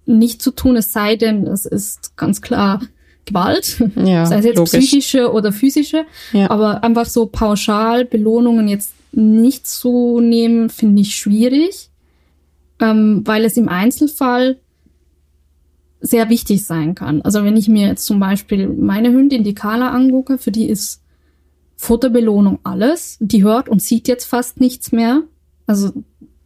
[0.06, 2.82] nicht zu tun, es sei denn, es ist ganz klar
[3.26, 4.80] Gewalt, ja, sei es jetzt logisch.
[4.80, 6.50] psychische oder physische, ja.
[6.50, 11.90] aber einfach so pauschal Belohnungen jetzt nicht zu nehmen, finde ich schwierig,
[12.80, 14.58] ähm, weil es im Einzelfall
[16.02, 17.22] sehr wichtig sein kann.
[17.22, 21.02] Also wenn ich mir jetzt zum Beispiel meine Hündin, die Carla, angucke, für die ist
[21.80, 23.18] Futterbelohnung alles.
[23.22, 25.24] Die hört und sieht jetzt fast nichts mehr.
[25.66, 25.92] Also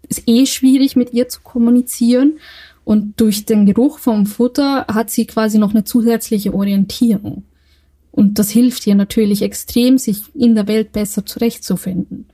[0.08, 2.40] ist eh schwierig mit ihr zu kommunizieren.
[2.84, 7.44] Und durch den Geruch vom Futter hat sie quasi noch eine zusätzliche Orientierung.
[8.12, 12.28] Und das hilft ihr natürlich extrem, sich in der Welt besser zurechtzufinden.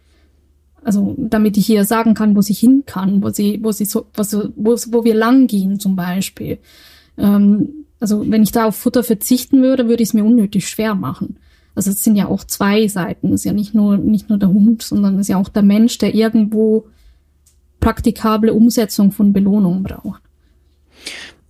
[0.84, 4.08] Also, damit ich ihr sagen kann, wo sie hin kann, wo sie, wo sie so,
[4.14, 6.58] wo, wo wir lang gehen zum Beispiel.
[7.20, 10.96] Ähm, also wenn ich da auf Futter verzichten würde, würde ich es mir unnötig schwer
[10.96, 11.38] machen.
[11.76, 13.28] Also es sind ja auch zwei Seiten.
[13.34, 15.64] Es ist ja nicht nur, nicht nur der Hund, sondern es ist ja auch der
[15.64, 16.88] Mensch, der irgendwo
[17.80, 20.22] praktikable Umsetzung von Belohnung braucht.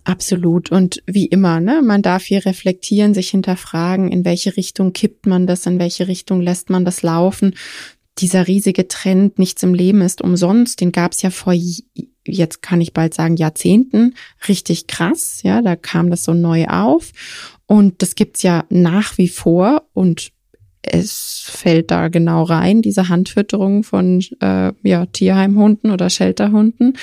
[0.04, 0.72] Absolut.
[0.72, 5.46] Und wie immer, ne, man darf hier reflektieren, sich hinterfragen, in welche Richtung kippt man
[5.46, 7.54] das, in welche Richtung lässt man das laufen.
[8.18, 11.54] Dieser riesige Trend, nichts im Leben ist umsonst, den gab es ja vor
[12.26, 14.14] jetzt kann ich bald sagen, Jahrzehnten
[14.48, 15.40] richtig krass.
[15.42, 17.12] Ja, da kam das so neu auf.
[17.66, 20.32] Und das gibt's ja nach wie vor und
[20.82, 26.94] es fällt da genau rein, diese Handfütterung von äh, ja, Tierheimhunden oder Shelterhunden.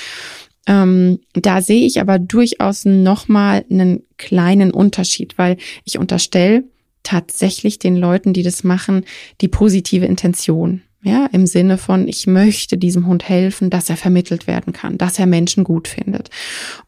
[0.66, 6.64] Ähm, da sehe ich aber durchaus nochmal einen kleinen Unterschied, weil ich unterstelle
[7.02, 9.04] tatsächlich den Leuten, die das machen,
[9.40, 10.82] die positive Intention.
[11.02, 15.18] Ja, im Sinne von, ich möchte diesem Hund helfen, dass er vermittelt werden kann, dass
[15.18, 16.28] er Menschen gut findet.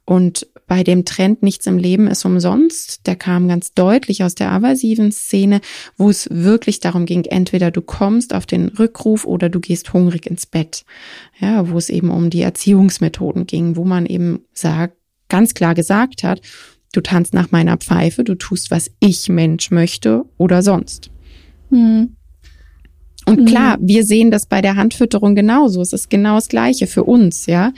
[0.04, 4.50] Und bei dem Trend Nichts im Leben ist umsonst, der kam ganz deutlich aus der
[4.50, 5.60] aversiven Szene,
[5.96, 10.26] wo es wirklich darum ging, entweder du kommst auf den Rückruf oder du gehst hungrig
[10.26, 10.84] ins Bett.
[11.38, 14.96] Ja, wo es eben um die Erziehungsmethoden ging, wo man eben sagt,
[15.28, 16.40] ganz klar gesagt hat,
[16.92, 21.10] du tanzt nach meiner Pfeife, du tust, was ich Mensch möchte oder sonst.
[21.70, 22.16] Hm.
[23.38, 23.88] Und klar, mhm.
[23.88, 25.80] wir sehen das bei der Handfütterung genauso.
[25.80, 27.72] Es ist genau das Gleiche für uns, ja.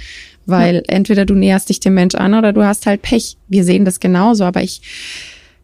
[0.46, 0.82] Weil ja.
[0.88, 3.36] entweder du näherst dich dem Mensch an oder du hast halt Pech.
[3.48, 4.82] Wir sehen das genauso, aber ich,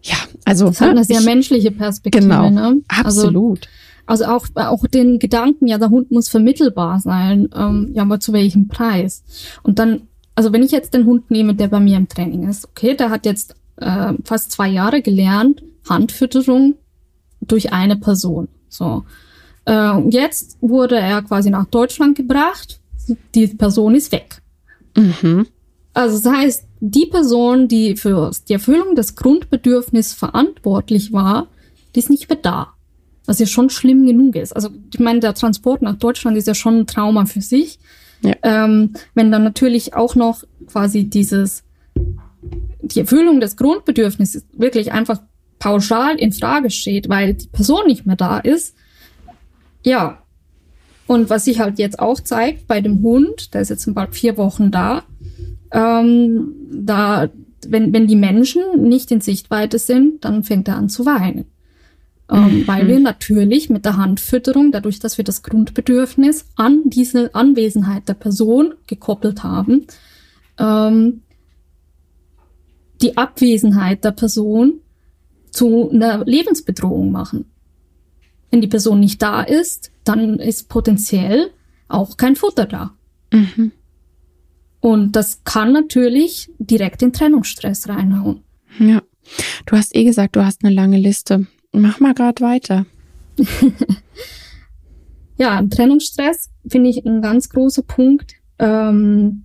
[0.02, 0.66] ja, also.
[0.66, 2.80] Das hat eine sehr menschliche Perspektive, genau, ne?
[2.88, 3.68] Also, absolut.
[4.06, 8.32] Also, auch, auch den Gedanken, ja, der Hund muss vermittelbar sein, ähm, ja, aber zu
[8.32, 9.24] welchem Preis?
[9.62, 10.02] Und dann,
[10.34, 13.10] also wenn ich jetzt den Hund nehme, der bei mir im Training ist, okay, der
[13.10, 16.76] hat jetzt äh, fast zwei Jahre gelernt, Handfütterung
[17.40, 18.48] durch eine Person.
[18.68, 19.04] So.
[19.68, 22.80] Äh, jetzt wurde er quasi nach Deutschland gebracht.
[23.34, 24.40] Die Person ist weg.
[24.96, 25.46] Mhm.
[25.92, 31.48] Also das heißt, die Person, die für die Erfüllung des Grundbedürfnisses verantwortlich war,
[31.94, 32.68] die ist nicht mehr da.
[33.26, 34.54] Was ja schon schlimm genug ist.
[34.54, 37.78] Also ich meine, der Transport nach Deutschland ist ja schon ein Trauma für sich.
[38.22, 38.34] Ja.
[38.42, 41.62] Ähm, wenn dann natürlich auch noch quasi dieses
[42.80, 45.20] die Erfüllung des Grundbedürfnisses wirklich einfach
[45.58, 48.74] pauschal in Frage steht, weil die Person nicht mehr da ist,
[49.88, 50.22] Ja.
[51.06, 54.36] Und was sich halt jetzt auch zeigt bei dem Hund, der ist jetzt bald vier
[54.36, 55.04] Wochen da,
[55.72, 57.30] ähm, da,
[57.66, 61.46] wenn, wenn die Menschen nicht in Sichtweite sind, dann fängt er an zu weinen.
[62.30, 62.68] Ähm, mhm.
[62.68, 68.14] Weil wir natürlich mit der Handfütterung, dadurch, dass wir das Grundbedürfnis an diese Anwesenheit der
[68.14, 69.86] Person gekoppelt haben,
[70.58, 71.22] ähm,
[73.00, 74.80] die Abwesenheit der Person
[75.50, 77.46] zu einer Lebensbedrohung machen.
[78.50, 81.50] Wenn die Person nicht da ist, dann ist potenziell
[81.88, 82.94] auch kein Futter da.
[83.32, 83.72] Mhm.
[84.80, 88.44] Und das kann natürlich direkt in Trennungsstress reinhauen.
[88.78, 89.02] Ja.
[89.66, 91.46] Du hast eh gesagt, du hast eine lange Liste.
[91.72, 92.86] Mach mal gerade weiter.
[95.36, 99.44] ja, Trennungsstress finde ich ein ganz großer Punkt, ähm,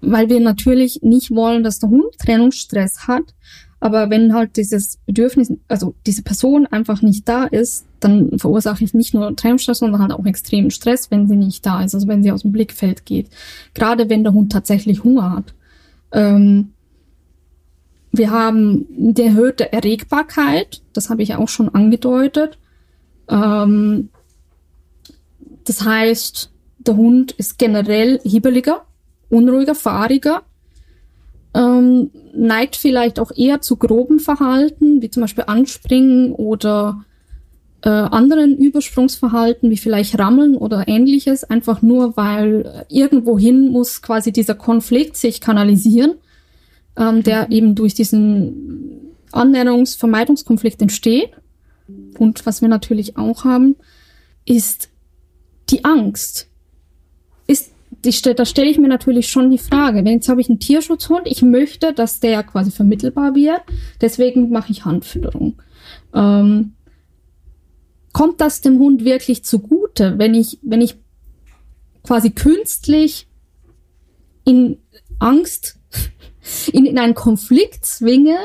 [0.00, 3.34] weil wir natürlich nicht wollen, dass der Hund Trennungsstress hat.
[3.80, 8.92] Aber wenn halt dieses Bedürfnis, also diese Person einfach nicht da ist, dann verursache ich
[8.92, 12.22] nicht nur Trennungsstress, sondern halt auch extremen Stress, wenn sie nicht da ist, also wenn
[12.22, 13.28] sie aus dem Blickfeld geht.
[13.72, 15.54] Gerade wenn der Hund tatsächlich Hunger hat.
[16.12, 16.72] Ähm,
[18.12, 22.58] wir haben die erhöhte Erregbarkeit, das habe ich auch schon angedeutet.
[23.28, 24.10] Ähm,
[25.64, 28.84] das heißt, der Hund ist generell hibbeliger,
[29.30, 30.42] unruhiger, fahriger
[31.54, 37.04] ähm, neigt vielleicht auch eher zu groben Verhalten, wie zum Beispiel Anspringen oder
[37.82, 44.54] äh, anderen Übersprungsverhalten, wie vielleicht Rammeln oder ähnliches, einfach nur weil irgendwohin muss quasi dieser
[44.54, 46.14] Konflikt sich kanalisieren,
[46.96, 51.30] ähm, der eben durch diesen Annäherungsvermeidungskonflikt entsteht.
[52.18, 53.76] Und was wir natürlich auch haben,
[54.44, 54.90] ist
[55.70, 56.49] die Angst
[58.04, 61.22] die, da stelle ich mir natürlich schon die Frage, wenn jetzt habe ich einen Tierschutzhund,
[61.26, 63.60] ich möchte, dass der quasi vermittelbar wird,
[64.00, 65.60] deswegen mache ich Handfütterung.
[66.14, 66.72] Ähm,
[68.12, 70.96] kommt das dem Hund wirklich zugute, wenn ich, wenn ich
[72.02, 73.26] quasi künstlich
[74.44, 74.78] in
[75.18, 75.78] Angst,
[76.72, 78.38] in, in einen Konflikt zwinge,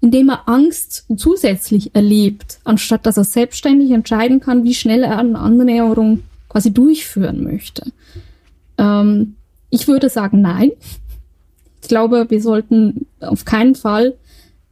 [0.00, 5.38] indem er Angst zusätzlich erlebt, anstatt dass er selbstständig entscheiden kann, wie schnell er eine
[5.38, 7.92] Annäherung quasi durchführen möchte.
[8.82, 9.36] Ähm,
[9.70, 10.72] ich würde sagen, nein.
[11.80, 14.14] Ich glaube, wir sollten auf keinen Fall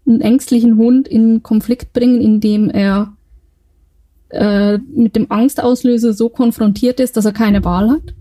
[0.06, 3.12] einen ängstlichen Hund in Konflikt bringen, indem er
[4.30, 8.14] äh, mit dem Angstauslöser so konfrontiert ist, dass er keine Wahl hat.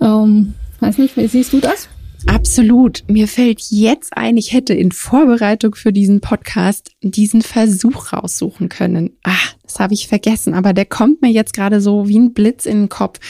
[0.00, 1.88] Ähm, weiß nicht, wie siehst du das?
[2.26, 3.04] Absolut.
[3.08, 9.16] Mir fällt jetzt ein, ich hätte in Vorbereitung für diesen Podcast diesen Versuch raussuchen können.
[9.22, 12.66] Ah, das habe ich vergessen, aber der kommt mir jetzt gerade so wie ein Blitz
[12.66, 13.20] in den Kopf.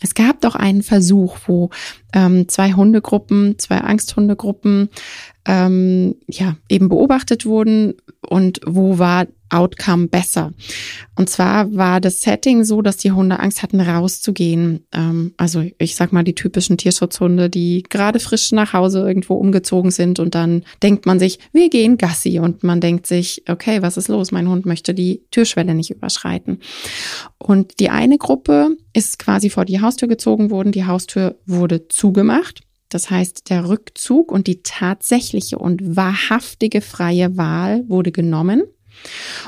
[0.00, 1.70] Es gab doch einen Versuch, wo
[2.14, 4.88] ähm, zwei Hundegruppen, zwei Angsthundegruppen
[5.48, 10.52] ähm, ja eben beobachtet wurden und wo war Outcome besser.
[11.16, 14.86] Und zwar war das Setting so, dass die Hunde Angst hatten, rauszugehen.
[14.92, 19.90] Ähm, also ich sag mal die typischen Tierschutzhunde, die gerade frisch nach Hause irgendwo umgezogen
[19.90, 23.96] sind und dann denkt man sich, wir gehen Gassi und man denkt sich, okay, was
[23.96, 24.32] ist los?
[24.32, 26.60] Mein Hund möchte die Türschwelle nicht überschreiten.
[27.38, 30.72] Und die eine Gruppe ist quasi vor die Haustür gezogen worden.
[30.72, 32.60] Die Haustür wurde zugemacht.
[32.88, 38.62] Das heißt, der Rückzug und die tatsächliche und wahrhaftige freie Wahl wurde genommen.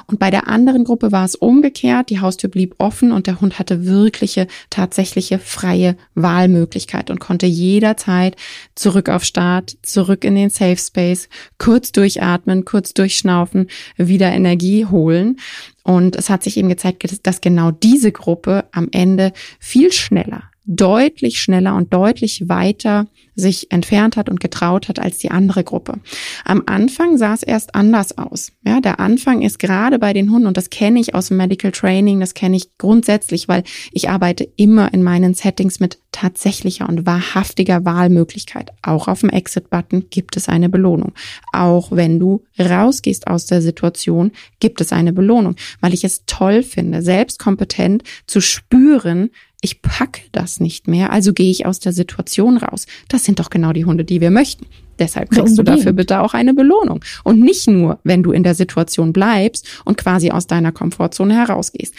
[0.07, 2.11] Und bei der anderen Gruppe war es umgekehrt.
[2.11, 8.37] Die Haustür blieb offen und der Hund hatte wirkliche, tatsächliche freie Wahlmöglichkeit und konnte jederzeit
[8.75, 15.39] zurück auf Start, zurück in den Safe Space, kurz durchatmen, kurz durchschnaufen, wieder Energie holen.
[15.83, 21.41] Und es hat sich eben gezeigt, dass genau diese Gruppe am Ende viel schneller deutlich
[21.41, 25.99] schneller und deutlich weiter sich entfernt hat und getraut hat als die andere Gruppe.
[26.45, 28.53] Am Anfang sah es erst anders aus.
[28.65, 31.73] Ja, der Anfang ist gerade bei den Hunden und das kenne ich aus dem Medical
[31.73, 37.07] Training, das kenne ich grundsätzlich, weil ich arbeite immer in meinen Settings mit tatsächlicher und
[37.07, 38.71] wahrhaftiger Wahlmöglichkeit.
[38.83, 41.13] Auch auf dem Exit-Button gibt es eine Belohnung.
[41.53, 46.63] Auch wenn du rausgehst aus der Situation, gibt es eine Belohnung, weil ich es toll
[46.63, 52.57] finde, selbstkompetent zu spüren, ich packe das nicht mehr, also gehe ich aus der Situation
[52.57, 52.87] raus.
[53.09, 54.67] Das sind doch genau die Hunde, die wir möchten.
[55.01, 57.03] Deshalb kriegst ja, du dafür bitte auch eine Belohnung.
[57.25, 61.95] Und nicht nur, wenn du in der Situation bleibst und quasi aus deiner Komfortzone herausgehst.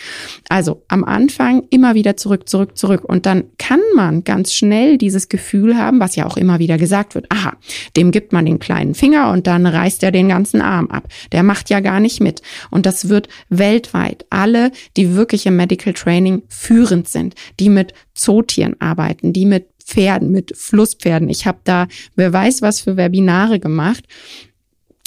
[0.48, 3.04] Also am Anfang immer wieder zurück, zurück, zurück.
[3.04, 7.16] Und dann kann man ganz schnell dieses Gefühl haben, was ja auch immer wieder gesagt
[7.16, 7.26] wird.
[7.30, 7.54] Aha,
[7.98, 11.08] dem gibt man den kleinen Finger und dann reißt er den ganzen Arm ab.
[11.32, 12.44] Der macht ja gar nicht mit.
[12.70, 18.76] Und das wird weltweit alle, die wirklich im Medical Training führend sind, die mit Zootieren
[18.80, 21.30] arbeiten, die mit Pferden, mit Flusspferden.
[21.30, 24.06] Ich habe da, wer weiß was für Webinare gemacht.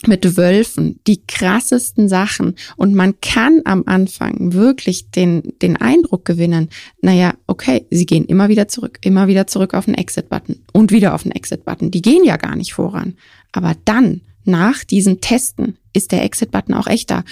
[0.06, 6.68] mit Wölfen die krassesten Sachen und man kann am Anfang wirklich den, den Eindruck gewinnen,
[7.00, 11.14] naja, okay, sie gehen immer wieder zurück, immer wieder zurück auf den Exit-Button und wieder
[11.14, 11.90] auf den Exit-Button.
[11.90, 13.14] Die gehen ja gar nicht voran.
[13.52, 17.24] Aber dann, nach diesen Testen, ist der Exit-Button auch echt da.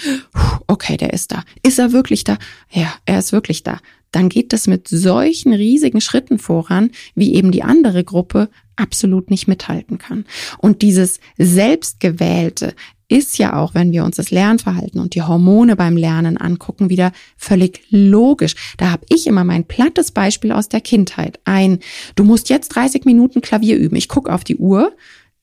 [0.67, 1.43] Okay, der ist da.
[1.61, 2.37] Ist er wirklich da?
[2.71, 3.79] Ja, er ist wirklich da.
[4.11, 9.47] Dann geht das mit solchen riesigen Schritten voran, wie eben die andere Gruppe absolut nicht
[9.47, 10.25] mithalten kann.
[10.59, 12.75] Und dieses selbstgewählte
[13.07, 17.11] ist ja auch, wenn wir uns das Lernverhalten und die Hormone beim Lernen angucken, wieder
[17.37, 18.55] völlig logisch.
[18.77, 21.39] Da habe ich immer mein plattes Beispiel aus der Kindheit.
[21.43, 21.79] Ein,
[22.15, 23.95] du musst jetzt 30 Minuten Klavier üben.
[23.95, 24.95] Ich gucke auf die Uhr,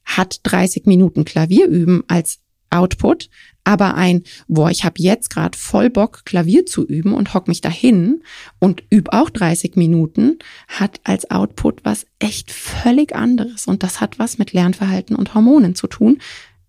[0.05, 3.29] hat 30 Minuten Klavier üben als Output,
[3.65, 7.61] aber ein, boah, ich habe jetzt gerade voll Bock, Klavier zu üben und hock mich
[7.61, 8.23] dahin
[8.59, 13.67] und üb auch 30 Minuten, hat als Output was echt völlig anderes.
[13.67, 16.19] Und das hat was mit Lernverhalten und Hormonen zu tun.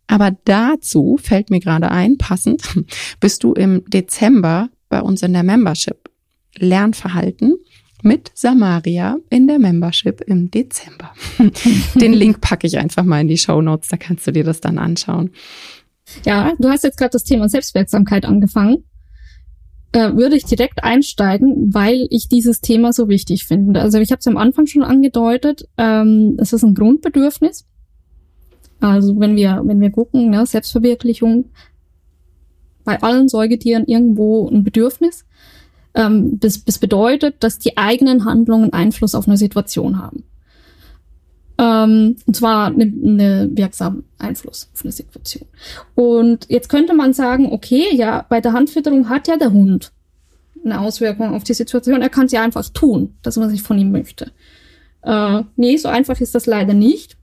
[0.07, 2.63] Aber dazu fällt mir gerade ein, passend,
[3.19, 6.09] bist du im Dezember bei uns in der Membership
[6.57, 7.57] Lernverhalten
[8.03, 11.11] mit Samaria in der Membership im Dezember.
[11.95, 14.61] Den Link packe ich einfach mal in die Show Notes, da kannst du dir das
[14.61, 15.31] dann anschauen.
[16.25, 18.83] Ja, du hast jetzt gerade das Thema Selbstwirksamkeit angefangen.
[19.93, 23.81] Äh, würde ich direkt einsteigen, weil ich dieses Thema so wichtig finde.
[23.81, 27.65] Also ich habe es am Anfang schon angedeutet, ähm, es ist ein Grundbedürfnis.
[28.79, 31.45] Also wenn wir, wenn wir gucken, ne, Selbstverwirklichung
[32.83, 35.25] bei allen Säugetieren irgendwo ein Bedürfnis.
[35.93, 40.23] Ähm, das, das bedeutet, dass die eigenen Handlungen Einfluss auf eine Situation haben.
[41.57, 45.47] Ähm, und zwar eine, eine wirksamen Einfluss auf eine Situation.
[45.95, 49.91] Und jetzt könnte man sagen, okay, ja, bei der Handfütterung hat ja der Hund
[50.63, 52.01] eine Auswirkung auf die Situation.
[52.01, 54.31] Er kann sie einfach tun, das, was ich von ihm möchte.
[55.03, 57.17] Äh, nee, so einfach ist das leider nicht,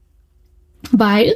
[0.91, 1.35] weil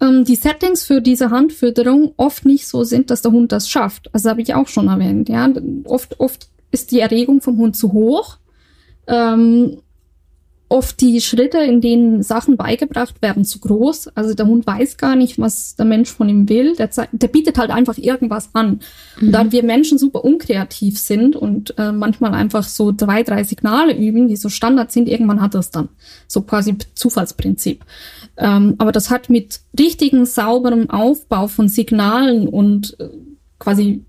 [0.00, 4.12] ähm, die Settings für diese Handfütterung oft nicht so sind, dass der Hund das schafft.
[4.14, 5.28] Also habe ich auch schon erwähnt.
[5.28, 5.48] Ja,
[5.84, 8.38] oft, oft ist die Erregung vom Hund zu hoch.
[9.06, 9.78] Ähm,
[10.70, 14.08] oft die Schritte, in denen Sachen beigebracht werden, zu groß.
[14.08, 16.76] Also der Hund weiß gar nicht, was der Mensch von ihm will.
[16.76, 18.80] Der, der bietet halt einfach irgendwas an.
[19.18, 19.26] Mhm.
[19.26, 23.96] Und da wir Menschen super unkreativ sind und äh, manchmal einfach so zwei, drei Signale
[23.96, 25.88] üben, die so Standard sind, irgendwann hat das dann.
[26.26, 27.84] So quasi Zufallsprinzip.
[28.38, 33.08] Ähm, aber das hat mit richtigen, sauberem Aufbau von Signalen und äh,
[33.58, 34.04] quasi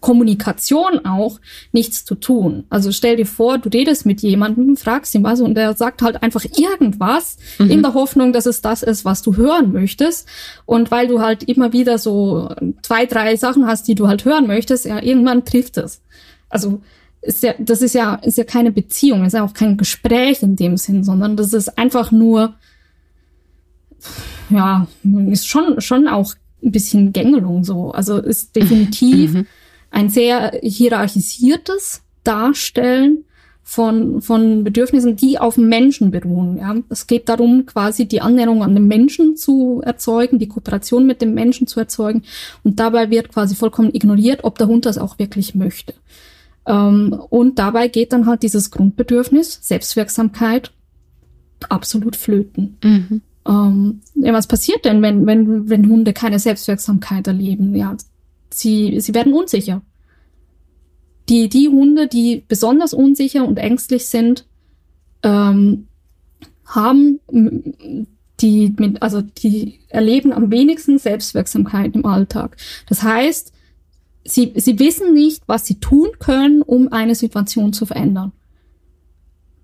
[0.00, 1.40] Kommunikation auch
[1.72, 2.64] nichts zu tun.
[2.70, 6.22] Also stell dir vor, du redest mit jemandem, fragst ihn was und der sagt halt
[6.22, 7.70] einfach irgendwas mhm.
[7.70, 10.28] in der Hoffnung, dass es das ist, was du hören möchtest.
[10.66, 12.48] Und weil du halt immer wieder so
[12.82, 16.02] zwei, drei Sachen hast, die du halt hören möchtest, ja, irgendwann trifft es.
[16.48, 16.80] Also
[17.20, 20.56] ist ja, das ist ja, ist ja keine Beziehung, ist ja auch kein Gespräch in
[20.56, 22.54] dem Sinn, sondern das ist einfach nur,
[24.50, 24.86] ja,
[25.30, 27.92] ist schon, schon auch ein bisschen Gängelung so.
[27.92, 29.46] Also ist definitiv mhm
[29.90, 33.24] ein sehr hierarchisiertes Darstellen
[33.62, 36.56] von, von Bedürfnissen, die auf Menschen beruhen.
[36.56, 36.76] Ja.
[36.88, 41.34] Es geht darum, quasi die Annäherung an den Menschen zu erzeugen, die Kooperation mit dem
[41.34, 42.22] Menschen zu erzeugen.
[42.64, 45.94] Und dabei wird quasi vollkommen ignoriert, ob der Hund das auch wirklich möchte.
[46.66, 50.72] Ähm, und dabei geht dann halt dieses Grundbedürfnis, Selbstwirksamkeit,
[51.68, 52.78] absolut flöten.
[52.82, 53.22] Mhm.
[53.48, 57.74] Ähm, ja, was passiert denn, wenn, wenn, wenn Hunde keine Selbstwirksamkeit erleben?
[57.74, 57.96] Ja,
[58.50, 59.82] sie, sie werden unsicher.
[61.28, 64.46] Die, die Hunde, die besonders unsicher und ängstlich sind,
[65.22, 65.88] ähm,
[66.66, 67.20] haben
[68.40, 72.56] die, also die erleben am wenigsten Selbstwirksamkeit im Alltag.
[72.88, 73.52] Das heißt,
[74.24, 78.32] sie, sie wissen nicht, was sie tun können, um eine Situation zu verändern.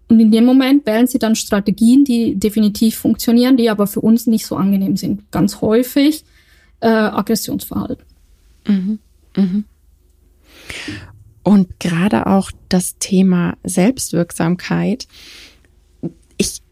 [0.09, 4.27] Und in dem Moment wählen sie dann Strategien, die definitiv funktionieren, die aber für uns
[4.27, 5.31] nicht so angenehm sind.
[5.31, 6.25] Ganz häufig
[6.81, 8.05] äh, Aggressionsverhalten.
[8.67, 8.99] Mhm.
[9.37, 9.65] Mhm.
[11.43, 15.07] Und gerade auch das Thema Selbstwirksamkeit.
[16.37, 16.63] Ich,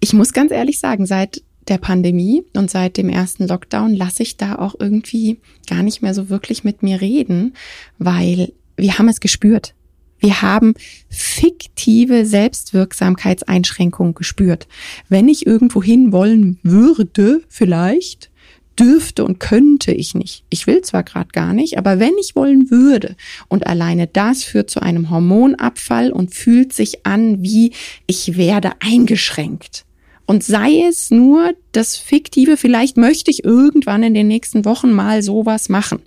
[0.00, 4.36] ich muss ganz ehrlich sagen, seit der Pandemie und seit dem ersten Lockdown lasse ich
[4.36, 7.54] da auch irgendwie gar nicht mehr so wirklich mit mir reden,
[7.98, 9.74] weil wir haben es gespürt.
[10.22, 10.74] Wir haben
[11.08, 14.68] fiktive Selbstwirksamkeitseinschränkungen gespürt.
[15.08, 18.30] Wenn ich irgendwo hin wollen würde, vielleicht,
[18.78, 20.44] dürfte und könnte ich nicht.
[20.48, 23.16] Ich will zwar gerade gar nicht, aber wenn ich wollen würde
[23.48, 27.72] und alleine das führt zu einem Hormonabfall und fühlt sich an wie
[28.06, 29.84] ich werde eingeschränkt.
[30.24, 35.20] Und sei es nur das fiktive, vielleicht möchte ich irgendwann in den nächsten Wochen mal
[35.20, 36.00] sowas machen.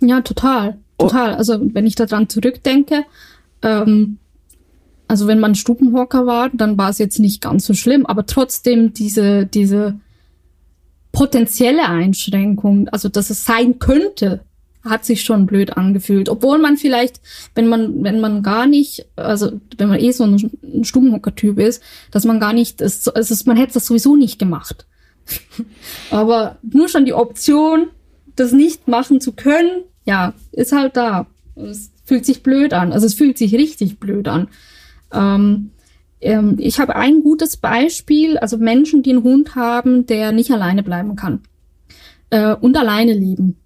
[0.00, 0.78] Ja, total.
[0.98, 1.34] Total.
[1.34, 3.04] Also wenn ich daran zurückdenke,
[3.62, 4.18] ähm,
[5.06, 8.92] also wenn man Stubenhocker war, dann war es jetzt nicht ganz so schlimm, aber trotzdem
[8.92, 9.98] diese diese
[11.12, 14.44] potenzielle Einschränkung, also dass es sein könnte,
[14.84, 16.28] hat sich schon blöd angefühlt.
[16.28, 17.20] Obwohl man vielleicht,
[17.54, 22.24] wenn man, wenn man gar nicht, also wenn man eh so ein, Stubenhocker-Typ ist, dass
[22.24, 23.10] man gar nicht, also
[23.46, 24.86] man hätte das sowieso nicht gemacht.
[26.10, 27.88] Aber nur schon die Option,
[28.36, 31.26] das nicht machen zu können, ja, ist halt da.
[31.54, 32.92] Es fühlt sich blöd an.
[32.92, 34.48] Also es fühlt sich richtig blöd an.
[35.12, 35.70] Ähm,
[36.22, 40.82] ähm, ich habe ein gutes Beispiel, also Menschen, die einen Hund haben, der nicht alleine
[40.82, 41.42] bleiben kann
[42.30, 43.58] äh, und alleine leben.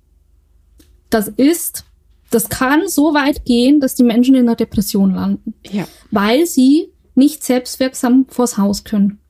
[1.11, 1.84] Das ist,
[2.32, 5.86] das kann so weit gehen, dass die Menschen in einer Depression landen, ja.
[6.11, 9.20] weil sie nicht selbstwirksam vors Haus können.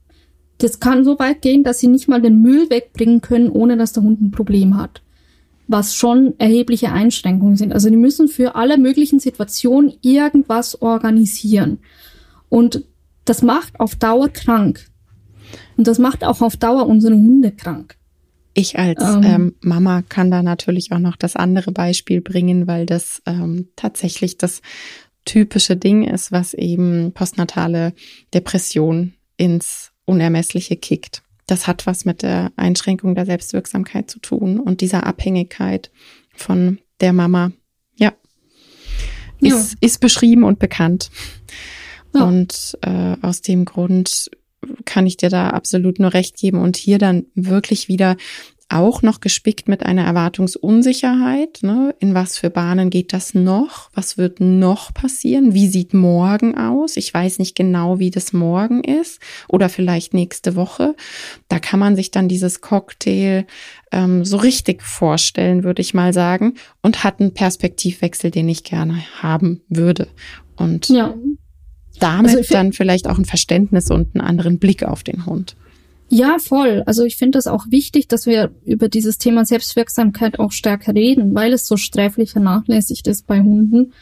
[0.56, 3.92] Das kann so weit gehen, dass sie nicht mal den Müll wegbringen können, ohne dass
[3.92, 5.02] der Hund ein Problem hat.
[5.72, 7.72] Was schon erhebliche Einschränkungen sind.
[7.72, 11.78] Also die müssen für alle möglichen Situationen irgendwas organisieren.
[12.50, 12.84] Und
[13.24, 14.86] das macht auf Dauer krank.
[15.78, 17.96] Und das macht auch auf Dauer unsere Hunde krank.
[18.52, 22.84] Ich als ähm, ähm, Mama kann da natürlich auch noch das andere Beispiel bringen, weil
[22.84, 24.60] das ähm, tatsächlich das
[25.24, 27.94] typische Ding ist, was eben postnatale
[28.34, 31.22] Depression ins Unermessliche kickt.
[31.53, 35.90] Das hat was mit der Einschränkung der Selbstwirksamkeit zu tun und dieser Abhängigkeit
[36.34, 37.53] von der Mama.
[37.94, 38.14] Ja,
[39.38, 39.78] ist, ja.
[39.82, 41.11] ist beschrieben und bekannt.
[42.14, 42.24] Ja.
[42.24, 44.30] Und äh, aus dem Grund
[44.86, 48.16] kann ich dir da absolut nur recht geben und hier dann wirklich wieder
[48.72, 51.60] auch noch gespickt mit einer Erwartungsunsicherheit.
[51.62, 51.94] Ne?
[52.00, 53.90] In was für Bahnen geht das noch?
[53.94, 55.54] Was wird noch passieren?
[55.54, 56.96] Wie sieht morgen aus?
[56.96, 60.94] Ich weiß nicht genau, wie das morgen ist oder vielleicht nächste Woche.
[61.48, 63.46] Da kann man sich dann dieses Cocktail
[63.92, 69.02] ähm, so richtig vorstellen, würde ich mal sagen, und hat einen Perspektivwechsel, den ich gerne
[69.20, 70.08] haben würde.
[70.56, 71.14] Und ja
[72.02, 75.56] damit also dann vielleicht auch ein Verständnis und einen anderen Blick auf den Hund.
[76.14, 76.82] Ja, voll.
[76.84, 81.34] Also ich finde es auch wichtig, dass wir über dieses Thema Selbstwirksamkeit auch stärker reden,
[81.34, 83.94] weil es so sträflich vernachlässigt ist bei Hunden.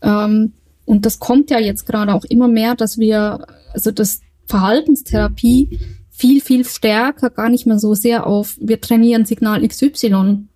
[0.00, 0.54] Ähm,
[0.86, 6.40] und das kommt ja jetzt gerade auch immer mehr, dass wir, also das Verhaltenstherapie viel,
[6.40, 10.46] viel stärker gar nicht mehr so sehr auf wir trainieren Signal XY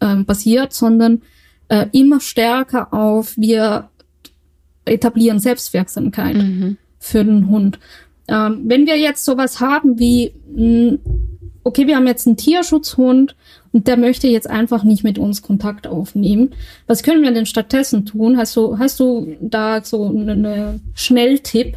[0.00, 1.22] äh, basiert, sondern
[1.68, 3.88] äh, immer stärker auf wir
[4.84, 6.76] etablieren Selbstwirksamkeit mhm.
[6.98, 7.78] für den Hund.
[8.28, 10.98] Ähm, wenn wir jetzt sowas haben wie, mh,
[11.64, 13.36] okay, wir haben jetzt einen Tierschutzhund
[13.72, 16.50] und der möchte jetzt einfach nicht mit uns Kontakt aufnehmen.
[16.86, 18.36] Was können wir denn stattdessen tun?
[18.36, 21.76] Hast du, hast du da so einen eine Schnelltipp?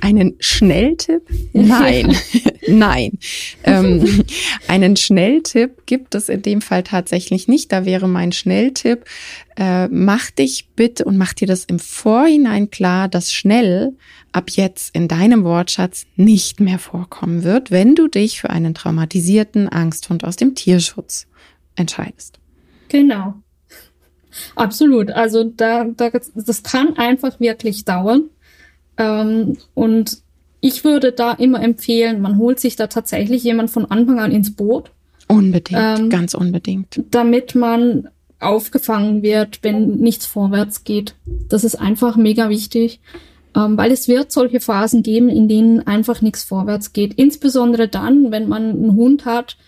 [0.00, 1.22] Einen Schnelltipp?
[1.52, 2.14] Nein,
[2.68, 3.18] nein.
[3.64, 4.24] Ähm,
[4.68, 7.72] einen Schnelltipp gibt es in dem Fall tatsächlich nicht.
[7.72, 9.04] Da wäre mein Schnelltipp,
[9.56, 13.96] äh, mach dich bitte und mach dir das im Vorhinein klar, dass schnell
[14.32, 19.68] ab jetzt in deinem Wortschatz nicht mehr vorkommen wird, wenn du dich für einen traumatisierten
[19.68, 21.26] Angsthund aus dem Tierschutz
[21.76, 22.38] entscheidest.
[22.88, 23.34] Genau.
[24.56, 25.10] Absolut.
[25.10, 28.30] Also da, da das kann einfach wirklich dauern.
[28.98, 30.18] Ähm, und
[30.60, 34.56] ich würde da immer empfehlen, man holt sich da tatsächlich jemand von Anfang an ins
[34.56, 34.90] Boot.
[35.28, 37.02] Unbedingt, ähm, ganz unbedingt.
[37.10, 38.08] Damit man
[38.40, 41.16] aufgefangen wird, wenn nichts vorwärts geht.
[41.48, 43.00] Das ist einfach mega wichtig,
[43.54, 47.12] ähm, weil es wird solche Phasen geben, in denen einfach nichts vorwärts geht.
[47.14, 49.58] Insbesondere dann, wenn man einen Hund hat,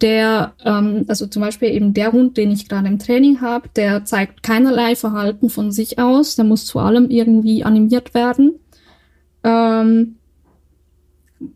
[0.00, 4.06] der, ähm, also zum Beispiel eben der Hund, den ich gerade im Training habe, der
[4.06, 8.54] zeigt keinerlei Verhalten von sich aus, der muss zu allem irgendwie animiert werden
[9.44, 10.16] ähm,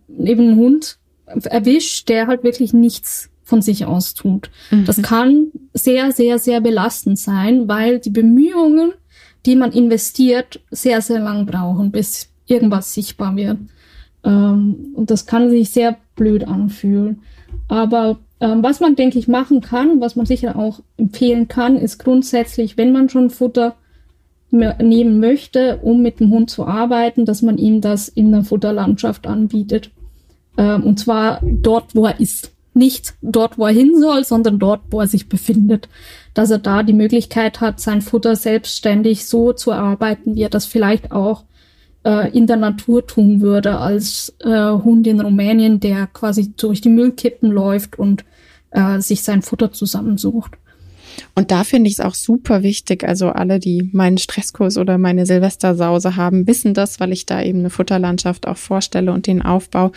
[0.09, 4.51] eben einen Hund erwischt, der halt wirklich nichts von sich aus tut.
[4.71, 4.85] Mhm.
[4.85, 8.93] Das kann sehr, sehr, sehr belastend sein, weil die Bemühungen,
[9.47, 13.59] die man investiert, sehr, sehr lang brauchen, bis irgendwas sichtbar wird.
[14.25, 17.23] Ähm, und das kann sich sehr blöd anfühlen.
[17.69, 21.99] Aber ähm, was man, denke ich, machen kann, was man sicher auch empfehlen kann, ist
[21.99, 23.77] grundsätzlich, wenn man schon Futter
[24.53, 29.27] nehmen möchte, um mit dem Hund zu arbeiten, dass man ihm das in der Futterlandschaft
[29.27, 29.91] anbietet.
[30.59, 32.53] Ähm, und zwar dort, wo er ist.
[32.75, 35.89] Nicht dort, wo er hin soll, sondern dort, wo er sich befindet.
[36.35, 40.67] Dass er da die Möglichkeit hat, sein Futter selbstständig so zu erarbeiten, wie er das
[40.67, 41.45] vielleicht auch
[42.05, 46.89] äh, in der Natur tun würde, als äh, Hund in Rumänien, der quasi durch die
[46.89, 48.25] Müllkippen läuft und
[48.71, 50.53] äh, sich sein Futter zusammensucht.
[51.35, 53.05] Und da finde ich es auch super wichtig.
[53.05, 57.61] Also alle, die meinen Stresskurs oder meine Silvestersause haben, wissen das, weil ich da eben
[57.61, 59.93] eine Futterlandschaft auch vorstelle und den Aufbau,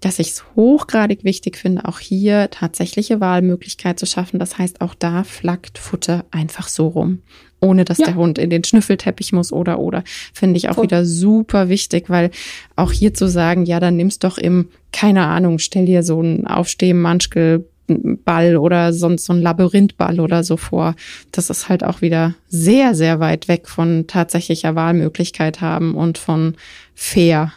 [0.00, 4.38] dass ich es hochgradig wichtig finde, auch hier tatsächliche Wahlmöglichkeit zu schaffen.
[4.38, 7.22] Das heißt, auch da flackt Futter einfach so rum
[7.60, 8.06] ohne dass ja.
[8.06, 10.04] der Hund in den Schnüffelteppich muss oder oder.
[10.32, 10.82] Finde ich auch oh.
[10.82, 12.30] wieder super wichtig, weil
[12.76, 16.46] auch hier zu sagen, ja, dann nimmst doch im, keine Ahnung, stell dir so einen
[16.46, 20.94] Aufstehen-Manschkel Ball oder sonst so ein Labyrinthball oder so vor.
[21.32, 26.54] Das ist halt auch wieder sehr, sehr weit weg von tatsächlicher Wahlmöglichkeit haben und von
[26.94, 27.52] fair.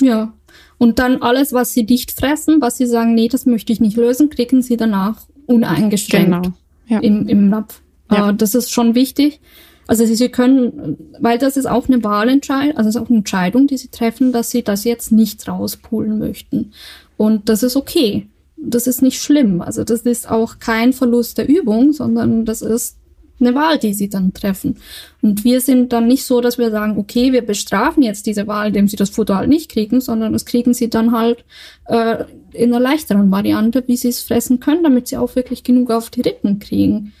[0.00, 0.32] Ja.
[0.78, 3.96] Und dann alles, was sie nicht fressen, was sie sagen, nee, das möchte ich nicht
[3.96, 6.54] lösen, kriegen sie danach uneingeschränkt genau.
[6.88, 7.00] ja.
[7.00, 7.80] im, im Napf.
[8.10, 8.30] Ja.
[8.30, 9.40] Äh, das ist schon wichtig.
[9.86, 13.66] Also sie können, weil das ist auch eine Wahlentscheidung, also es ist auch eine Entscheidung,
[13.66, 16.72] die sie treffen, dass sie das jetzt nicht rauspulen möchten.
[17.18, 18.26] Und das ist okay.
[18.66, 19.60] Das ist nicht schlimm.
[19.60, 22.96] Also das ist auch kein Verlust der Übung, sondern das ist
[23.40, 24.76] eine Wahl, die sie dann treffen.
[25.20, 28.68] Und wir sind dann nicht so, dass wir sagen, okay, wir bestrafen jetzt diese Wahl,
[28.68, 31.44] indem sie das Futter halt nicht kriegen, sondern das kriegen sie dann halt
[31.86, 35.90] äh, in einer leichteren Variante, wie sie es fressen können, damit sie auch wirklich genug
[35.90, 37.12] auf die Rippen kriegen.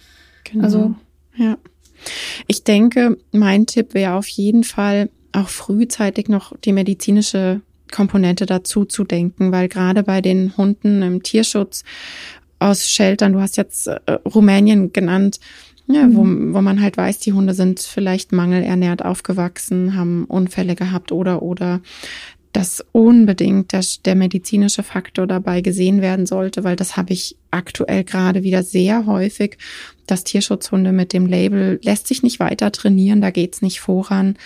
[0.44, 0.64] Genau.
[0.64, 0.94] Also
[1.36, 1.58] ja.
[2.46, 7.60] Ich denke, mein Tipp wäre auf jeden Fall auch frühzeitig noch die medizinische
[7.94, 11.84] Komponente dazu zu denken, weil gerade bei den Hunden im Tierschutz
[12.58, 15.38] aus Sheltern, du hast jetzt äh, Rumänien genannt,
[15.86, 16.54] ja, wo, mhm.
[16.54, 21.80] wo man halt weiß, die Hunde sind vielleicht mangelernährt aufgewachsen, haben Unfälle gehabt oder oder
[22.52, 28.04] dass unbedingt der, der medizinische Faktor dabei gesehen werden sollte, weil das habe ich aktuell
[28.04, 29.58] gerade wieder sehr häufig,
[30.06, 34.36] dass Tierschutzhunde mit dem Label lässt sich nicht weiter trainieren, da geht's nicht voran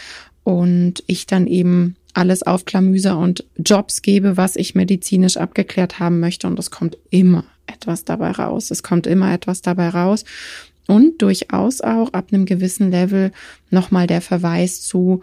[0.43, 6.19] und ich dann eben alles auf Klamüser und Jobs gebe, was ich medizinisch abgeklärt haben
[6.19, 8.73] möchte und es kommt immer etwas dabei raus.
[8.73, 10.25] Es kommt immer etwas dabei raus
[10.89, 13.31] und durchaus auch ab einem gewissen Level
[13.71, 15.21] nochmal der Verweis zu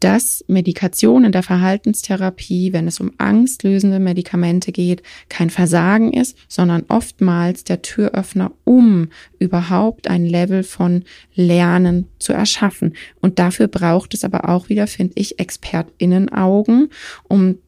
[0.00, 6.84] dass Medikation in der Verhaltenstherapie, wenn es um angstlösende Medikamente geht, kein Versagen ist, sondern
[6.88, 12.94] oftmals der Türöffner, um überhaupt ein Level von Lernen zu erschaffen.
[13.20, 16.88] Und dafür braucht es aber auch wieder, finde ich, ExpertInnen-Augen,
[17.28, 17.58] um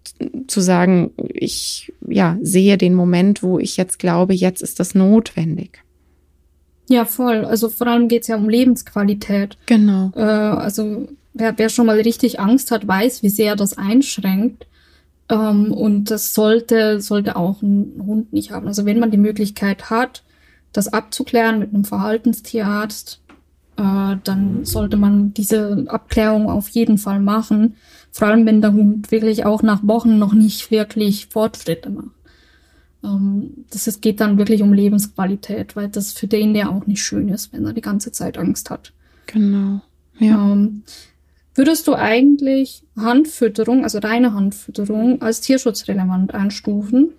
[0.46, 5.82] zu sagen, ich ja, sehe den Moment, wo ich jetzt glaube, jetzt ist das notwendig.
[6.88, 7.44] Ja, voll.
[7.44, 9.58] Also vor allem geht's ja um Lebensqualität.
[9.66, 10.10] Genau.
[10.16, 11.06] Äh, also
[11.38, 14.66] wer, wer schon mal richtig Angst hat, weiß, wie sehr das einschränkt.
[15.28, 18.66] Ähm, und das sollte, sollte auch ein Hund nicht haben.
[18.66, 20.22] Also wenn man die Möglichkeit hat,
[20.72, 23.20] das abzuklären mit einem Verhaltenstierarzt,
[23.76, 27.76] äh, dann sollte man diese Abklärung auf jeden Fall machen.
[28.10, 32.10] Vor allem, wenn der Hund wirklich auch nach Wochen noch nicht wirklich Fortschritte macht.
[33.04, 37.02] Ähm, das ist, geht dann wirklich um Lebensqualität, weil das für den ja auch nicht
[37.02, 38.92] schön ist, wenn er die ganze Zeit Angst hat.
[39.26, 39.80] Genau.
[40.18, 40.52] Ja.
[40.52, 40.82] Ähm,
[41.58, 47.10] Würdest du eigentlich Handfütterung, also reine Handfütterung, als tierschutzrelevant einstufen?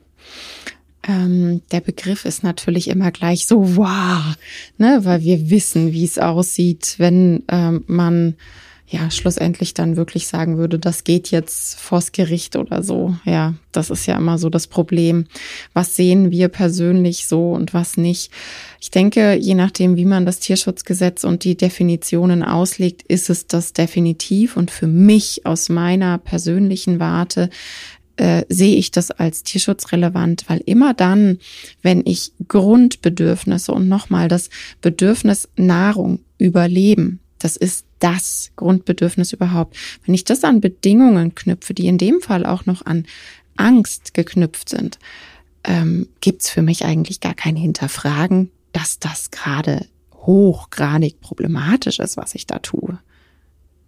[1.06, 4.38] Ähm, der Begriff ist natürlich immer gleich so wow,
[4.78, 8.36] ne, weil wir wissen, wie es aussieht, wenn ähm, man
[8.90, 13.16] ja schlussendlich dann wirklich sagen würde, das geht jetzt vors Gericht oder so.
[13.24, 15.26] Ja, das ist ja immer so das Problem.
[15.74, 18.32] Was sehen wir persönlich so und was nicht?
[18.82, 23.74] Ich denke, je nachdem, wie man das Tierschutzgesetz und die Definitionen auslegt, ist es das
[23.74, 24.58] definitiv.
[24.58, 27.52] Und für mich aus meiner persönlichen Warte
[28.16, 31.38] äh, sehe ich das als tierschutzrelevant, weil immer dann,
[31.84, 34.50] wenn ich Grundbedürfnisse und nochmal das
[34.82, 39.76] Bedürfnis Nahrung, Überleben, das ist das Grundbedürfnis überhaupt.
[40.06, 43.06] Wenn ich das an Bedingungen knüpfe, die in dem Fall auch noch an
[43.58, 45.00] Angst geknüpft sind,
[45.64, 52.36] ähm, gibt's für mich eigentlich gar kein Hinterfragen, dass das gerade hochgradig problematisch ist, was
[52.36, 53.00] ich da tue.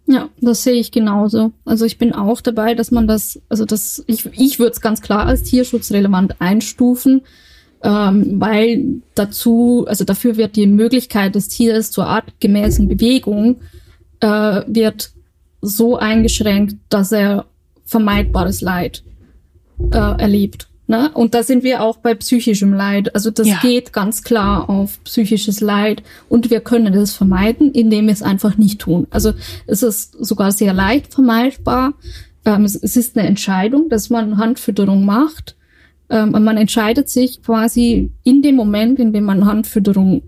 [0.06, 1.52] Ja, das sehe ich genauso.
[1.64, 5.00] Also ich bin auch dabei, dass man das, also das, ich, ich würde es ganz
[5.00, 7.22] klar als tierschutzrelevant einstufen
[7.82, 13.56] ähm, weil dazu, also dafür wird die Möglichkeit des Tieres zur artgemäßen Bewegung
[14.20, 15.10] äh, wird
[15.60, 17.46] so eingeschränkt, dass er
[17.84, 19.02] vermeidbares Leid
[19.90, 20.68] äh, erlebt.
[20.86, 21.10] Ne?
[21.14, 23.14] Und da sind wir auch bei psychischem Leid.
[23.14, 23.58] Also das ja.
[23.60, 28.58] geht ganz klar auf psychisches Leid und wir können das vermeiden, indem wir es einfach
[28.58, 29.06] nicht tun.
[29.10, 29.32] Also
[29.66, 31.94] es ist sogar sehr leicht vermeidbar.
[32.44, 35.56] Ähm, es, es ist eine Entscheidung, dass man Handfütterung macht
[36.12, 40.22] ähm, man entscheidet sich quasi in dem Moment, in dem man Handfütterung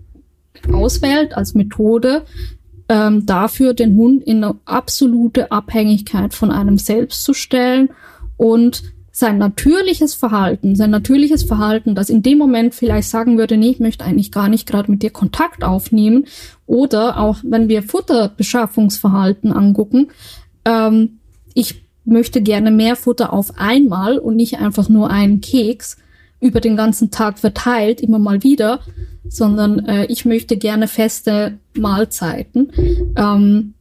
[0.73, 2.23] auswählt als Methode,
[2.89, 7.89] ähm, dafür den Hund in eine absolute Abhängigkeit von einem selbst zu stellen
[8.35, 13.69] und sein natürliches Verhalten, sein natürliches Verhalten, das in dem Moment vielleicht sagen würde, nee,
[13.69, 16.25] ich möchte eigentlich gar nicht gerade mit dir Kontakt aufnehmen,
[16.65, 20.07] oder auch wenn wir Futterbeschaffungsverhalten angucken,
[20.65, 21.19] ähm,
[21.53, 25.97] ich möchte gerne mehr Futter auf einmal und nicht einfach nur einen Keks
[26.39, 28.79] über den ganzen Tag verteilt, immer mal wieder,
[29.27, 32.71] sondern äh, ich möchte gerne feste Mahlzeiten.
[33.15, 33.73] Ähm,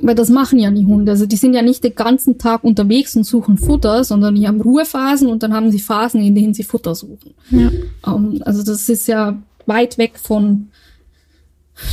[0.00, 1.12] weil das machen ja die Hunde.
[1.12, 4.60] Also die sind ja nicht den ganzen Tag unterwegs und suchen Futter, sondern die haben
[4.60, 7.34] Ruhephasen und dann haben sie Phasen, in denen sie Futter suchen.
[7.50, 7.70] Ja.
[8.06, 10.68] Ähm, also das ist ja weit weg von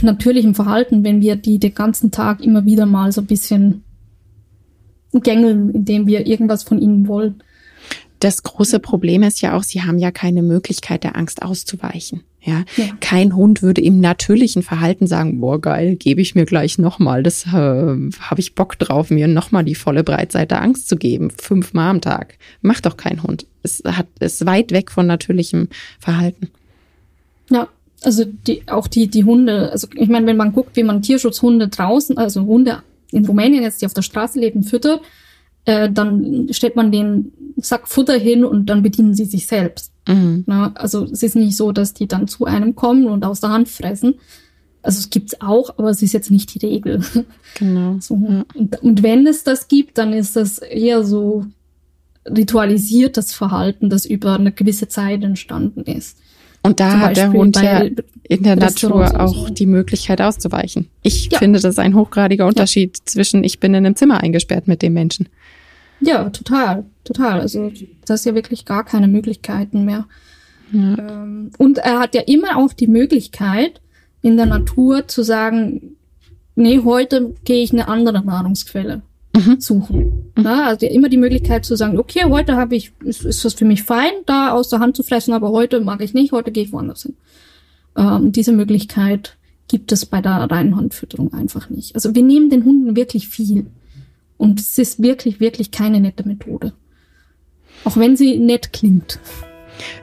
[0.02, 3.84] natürlichem Verhalten, wenn wir die den ganzen Tag immer wieder mal so ein bisschen
[5.22, 7.42] gängeln, indem wir irgendwas von ihnen wollen.
[8.20, 12.24] Das große Problem ist ja auch, sie haben ja keine Möglichkeit der Angst auszuweichen.
[12.42, 12.86] Ja, ja.
[13.00, 17.48] kein Hund würde im natürlichen Verhalten sagen, boah geil, gebe ich mir gleich nochmal, das
[17.48, 22.02] äh, habe ich Bock drauf, mir nochmal die volle Breitseite Angst zu geben, fünfmal am
[22.02, 22.38] Tag.
[22.62, 23.48] Macht doch kein Hund.
[23.64, 26.50] Es hat ist weit weg von natürlichem Verhalten.
[27.50, 27.68] Ja,
[28.04, 31.68] also die, auch die die Hunde, also ich meine, wenn man guckt, wie man Tierschutzhunde
[31.68, 32.84] draußen, also Hunde
[33.16, 35.02] in Rumänien jetzt, die auf der Straße leben, füttert,
[35.66, 39.92] äh, dann stellt man den Sack Futter hin und dann bedienen sie sich selbst.
[40.08, 40.44] Mhm.
[40.46, 43.50] Na, also es ist nicht so, dass die dann zu einem kommen und aus der
[43.50, 44.16] Hand fressen.
[44.82, 47.04] Also es gibt's auch, aber es ist jetzt nicht die Regel.
[47.58, 47.98] Genau.
[48.02, 48.22] So.
[48.30, 48.46] Ja.
[48.54, 51.46] Und, und wenn es das gibt, dann ist das eher so
[52.28, 56.18] ritualisiertes Verhalten, das über eine gewisse Zeit entstanden ist.
[56.66, 57.86] Und da hat der Hund ja
[58.24, 59.54] in der Natur auch so.
[59.54, 60.90] die Möglichkeit auszuweichen.
[61.04, 61.38] Ich ja.
[61.38, 63.06] finde, das ist ein hochgradiger Unterschied ja.
[63.06, 65.30] zwischen ich bin in einem Zimmer eingesperrt mit dem Menschen.
[66.02, 67.40] Ja, total, total.
[67.40, 67.72] Also
[68.06, 70.06] das ist ja wirklich gar keine Möglichkeiten mehr.
[70.72, 70.98] Ja.
[70.98, 73.82] Ähm, und er hat ja immer auch die Möglichkeit,
[74.22, 75.96] in der Natur zu sagen,
[76.56, 79.04] nee, heute gehe ich eine andere Nahrungsquelle
[79.36, 79.60] mhm.
[79.60, 80.32] suchen.
[80.36, 80.44] Mhm.
[80.44, 83.66] Ja, also immer die Möglichkeit zu sagen, okay, heute habe ich, ist, ist das für
[83.66, 86.64] mich fein, da aus der Hand zu fressen, aber heute mag ich nicht, heute gehe
[86.64, 87.16] ich woanders hin.
[87.98, 91.96] Ähm, diese Möglichkeit gibt es bei der reinen Handfütterung einfach nicht.
[91.96, 93.68] Also wir nehmen den Hunden wirklich viel.
[94.38, 96.74] Und es ist wirklich, wirklich keine nette Methode.
[97.84, 99.20] Auch wenn sie nett klingt.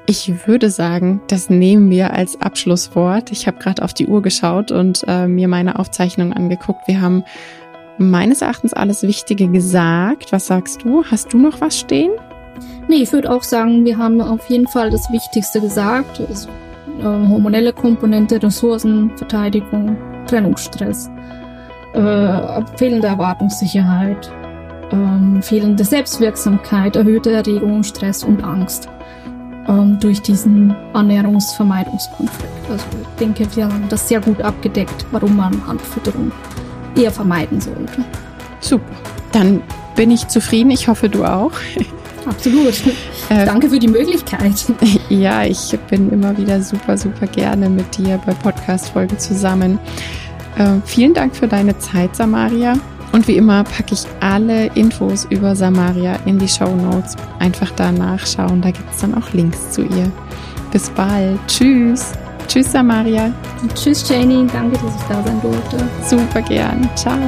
[0.06, 3.32] Ich würde sagen, das nehmen wir als Abschlusswort.
[3.32, 6.86] Ich habe gerade auf die Uhr geschaut und äh, mir meine Aufzeichnung angeguckt.
[6.86, 7.24] Wir haben
[7.98, 10.32] meines Erachtens alles Wichtige gesagt.
[10.32, 11.04] Was sagst du?
[11.04, 12.12] Hast du noch was stehen?
[12.88, 16.20] Nee, ich würde auch sagen, wir haben auf jeden Fall das Wichtigste gesagt.
[16.20, 16.48] Also,
[17.00, 21.10] äh, hormonelle Komponente, Ressourcen, Verteidigung, Trennungsstress
[21.94, 24.30] äh, fehlende Erwartungssicherheit,
[24.92, 28.88] ähm, fehlende Selbstwirksamkeit, erhöhte Erregung, Stress und Angst
[29.68, 32.70] ähm, durch diesen Ernährungsvermeidungskonflikt.
[32.70, 36.32] Also ich denke, wir haben das sehr gut abgedeckt, warum man Handfütterung
[36.96, 38.04] eher vermeiden sollte.
[38.60, 38.84] Super.
[39.32, 39.62] Dann
[39.96, 40.70] bin ich zufrieden.
[40.70, 41.52] Ich hoffe, du auch.
[42.26, 42.74] Absolut.
[43.28, 44.54] Äh, Danke für die Möglichkeit.
[45.08, 49.78] Ja, ich bin immer wieder super, super gerne mit dir bei Podcast-Folgen zusammen.
[50.56, 52.74] Äh, vielen Dank für deine Zeit, Samaria.
[53.12, 57.14] Und wie immer packe ich alle Infos über Samaria in die Show Notes.
[57.40, 60.10] Einfach da nachschauen, da gibt es dann auch Links zu ihr.
[60.72, 61.38] Bis bald.
[61.46, 62.12] Tschüss.
[62.46, 63.32] Tschüss, Samaria.
[63.62, 64.46] Und tschüss, Janie.
[64.52, 65.78] Danke, dass ich da sein durfte.
[66.04, 66.88] Super gern.
[66.96, 67.18] Ciao.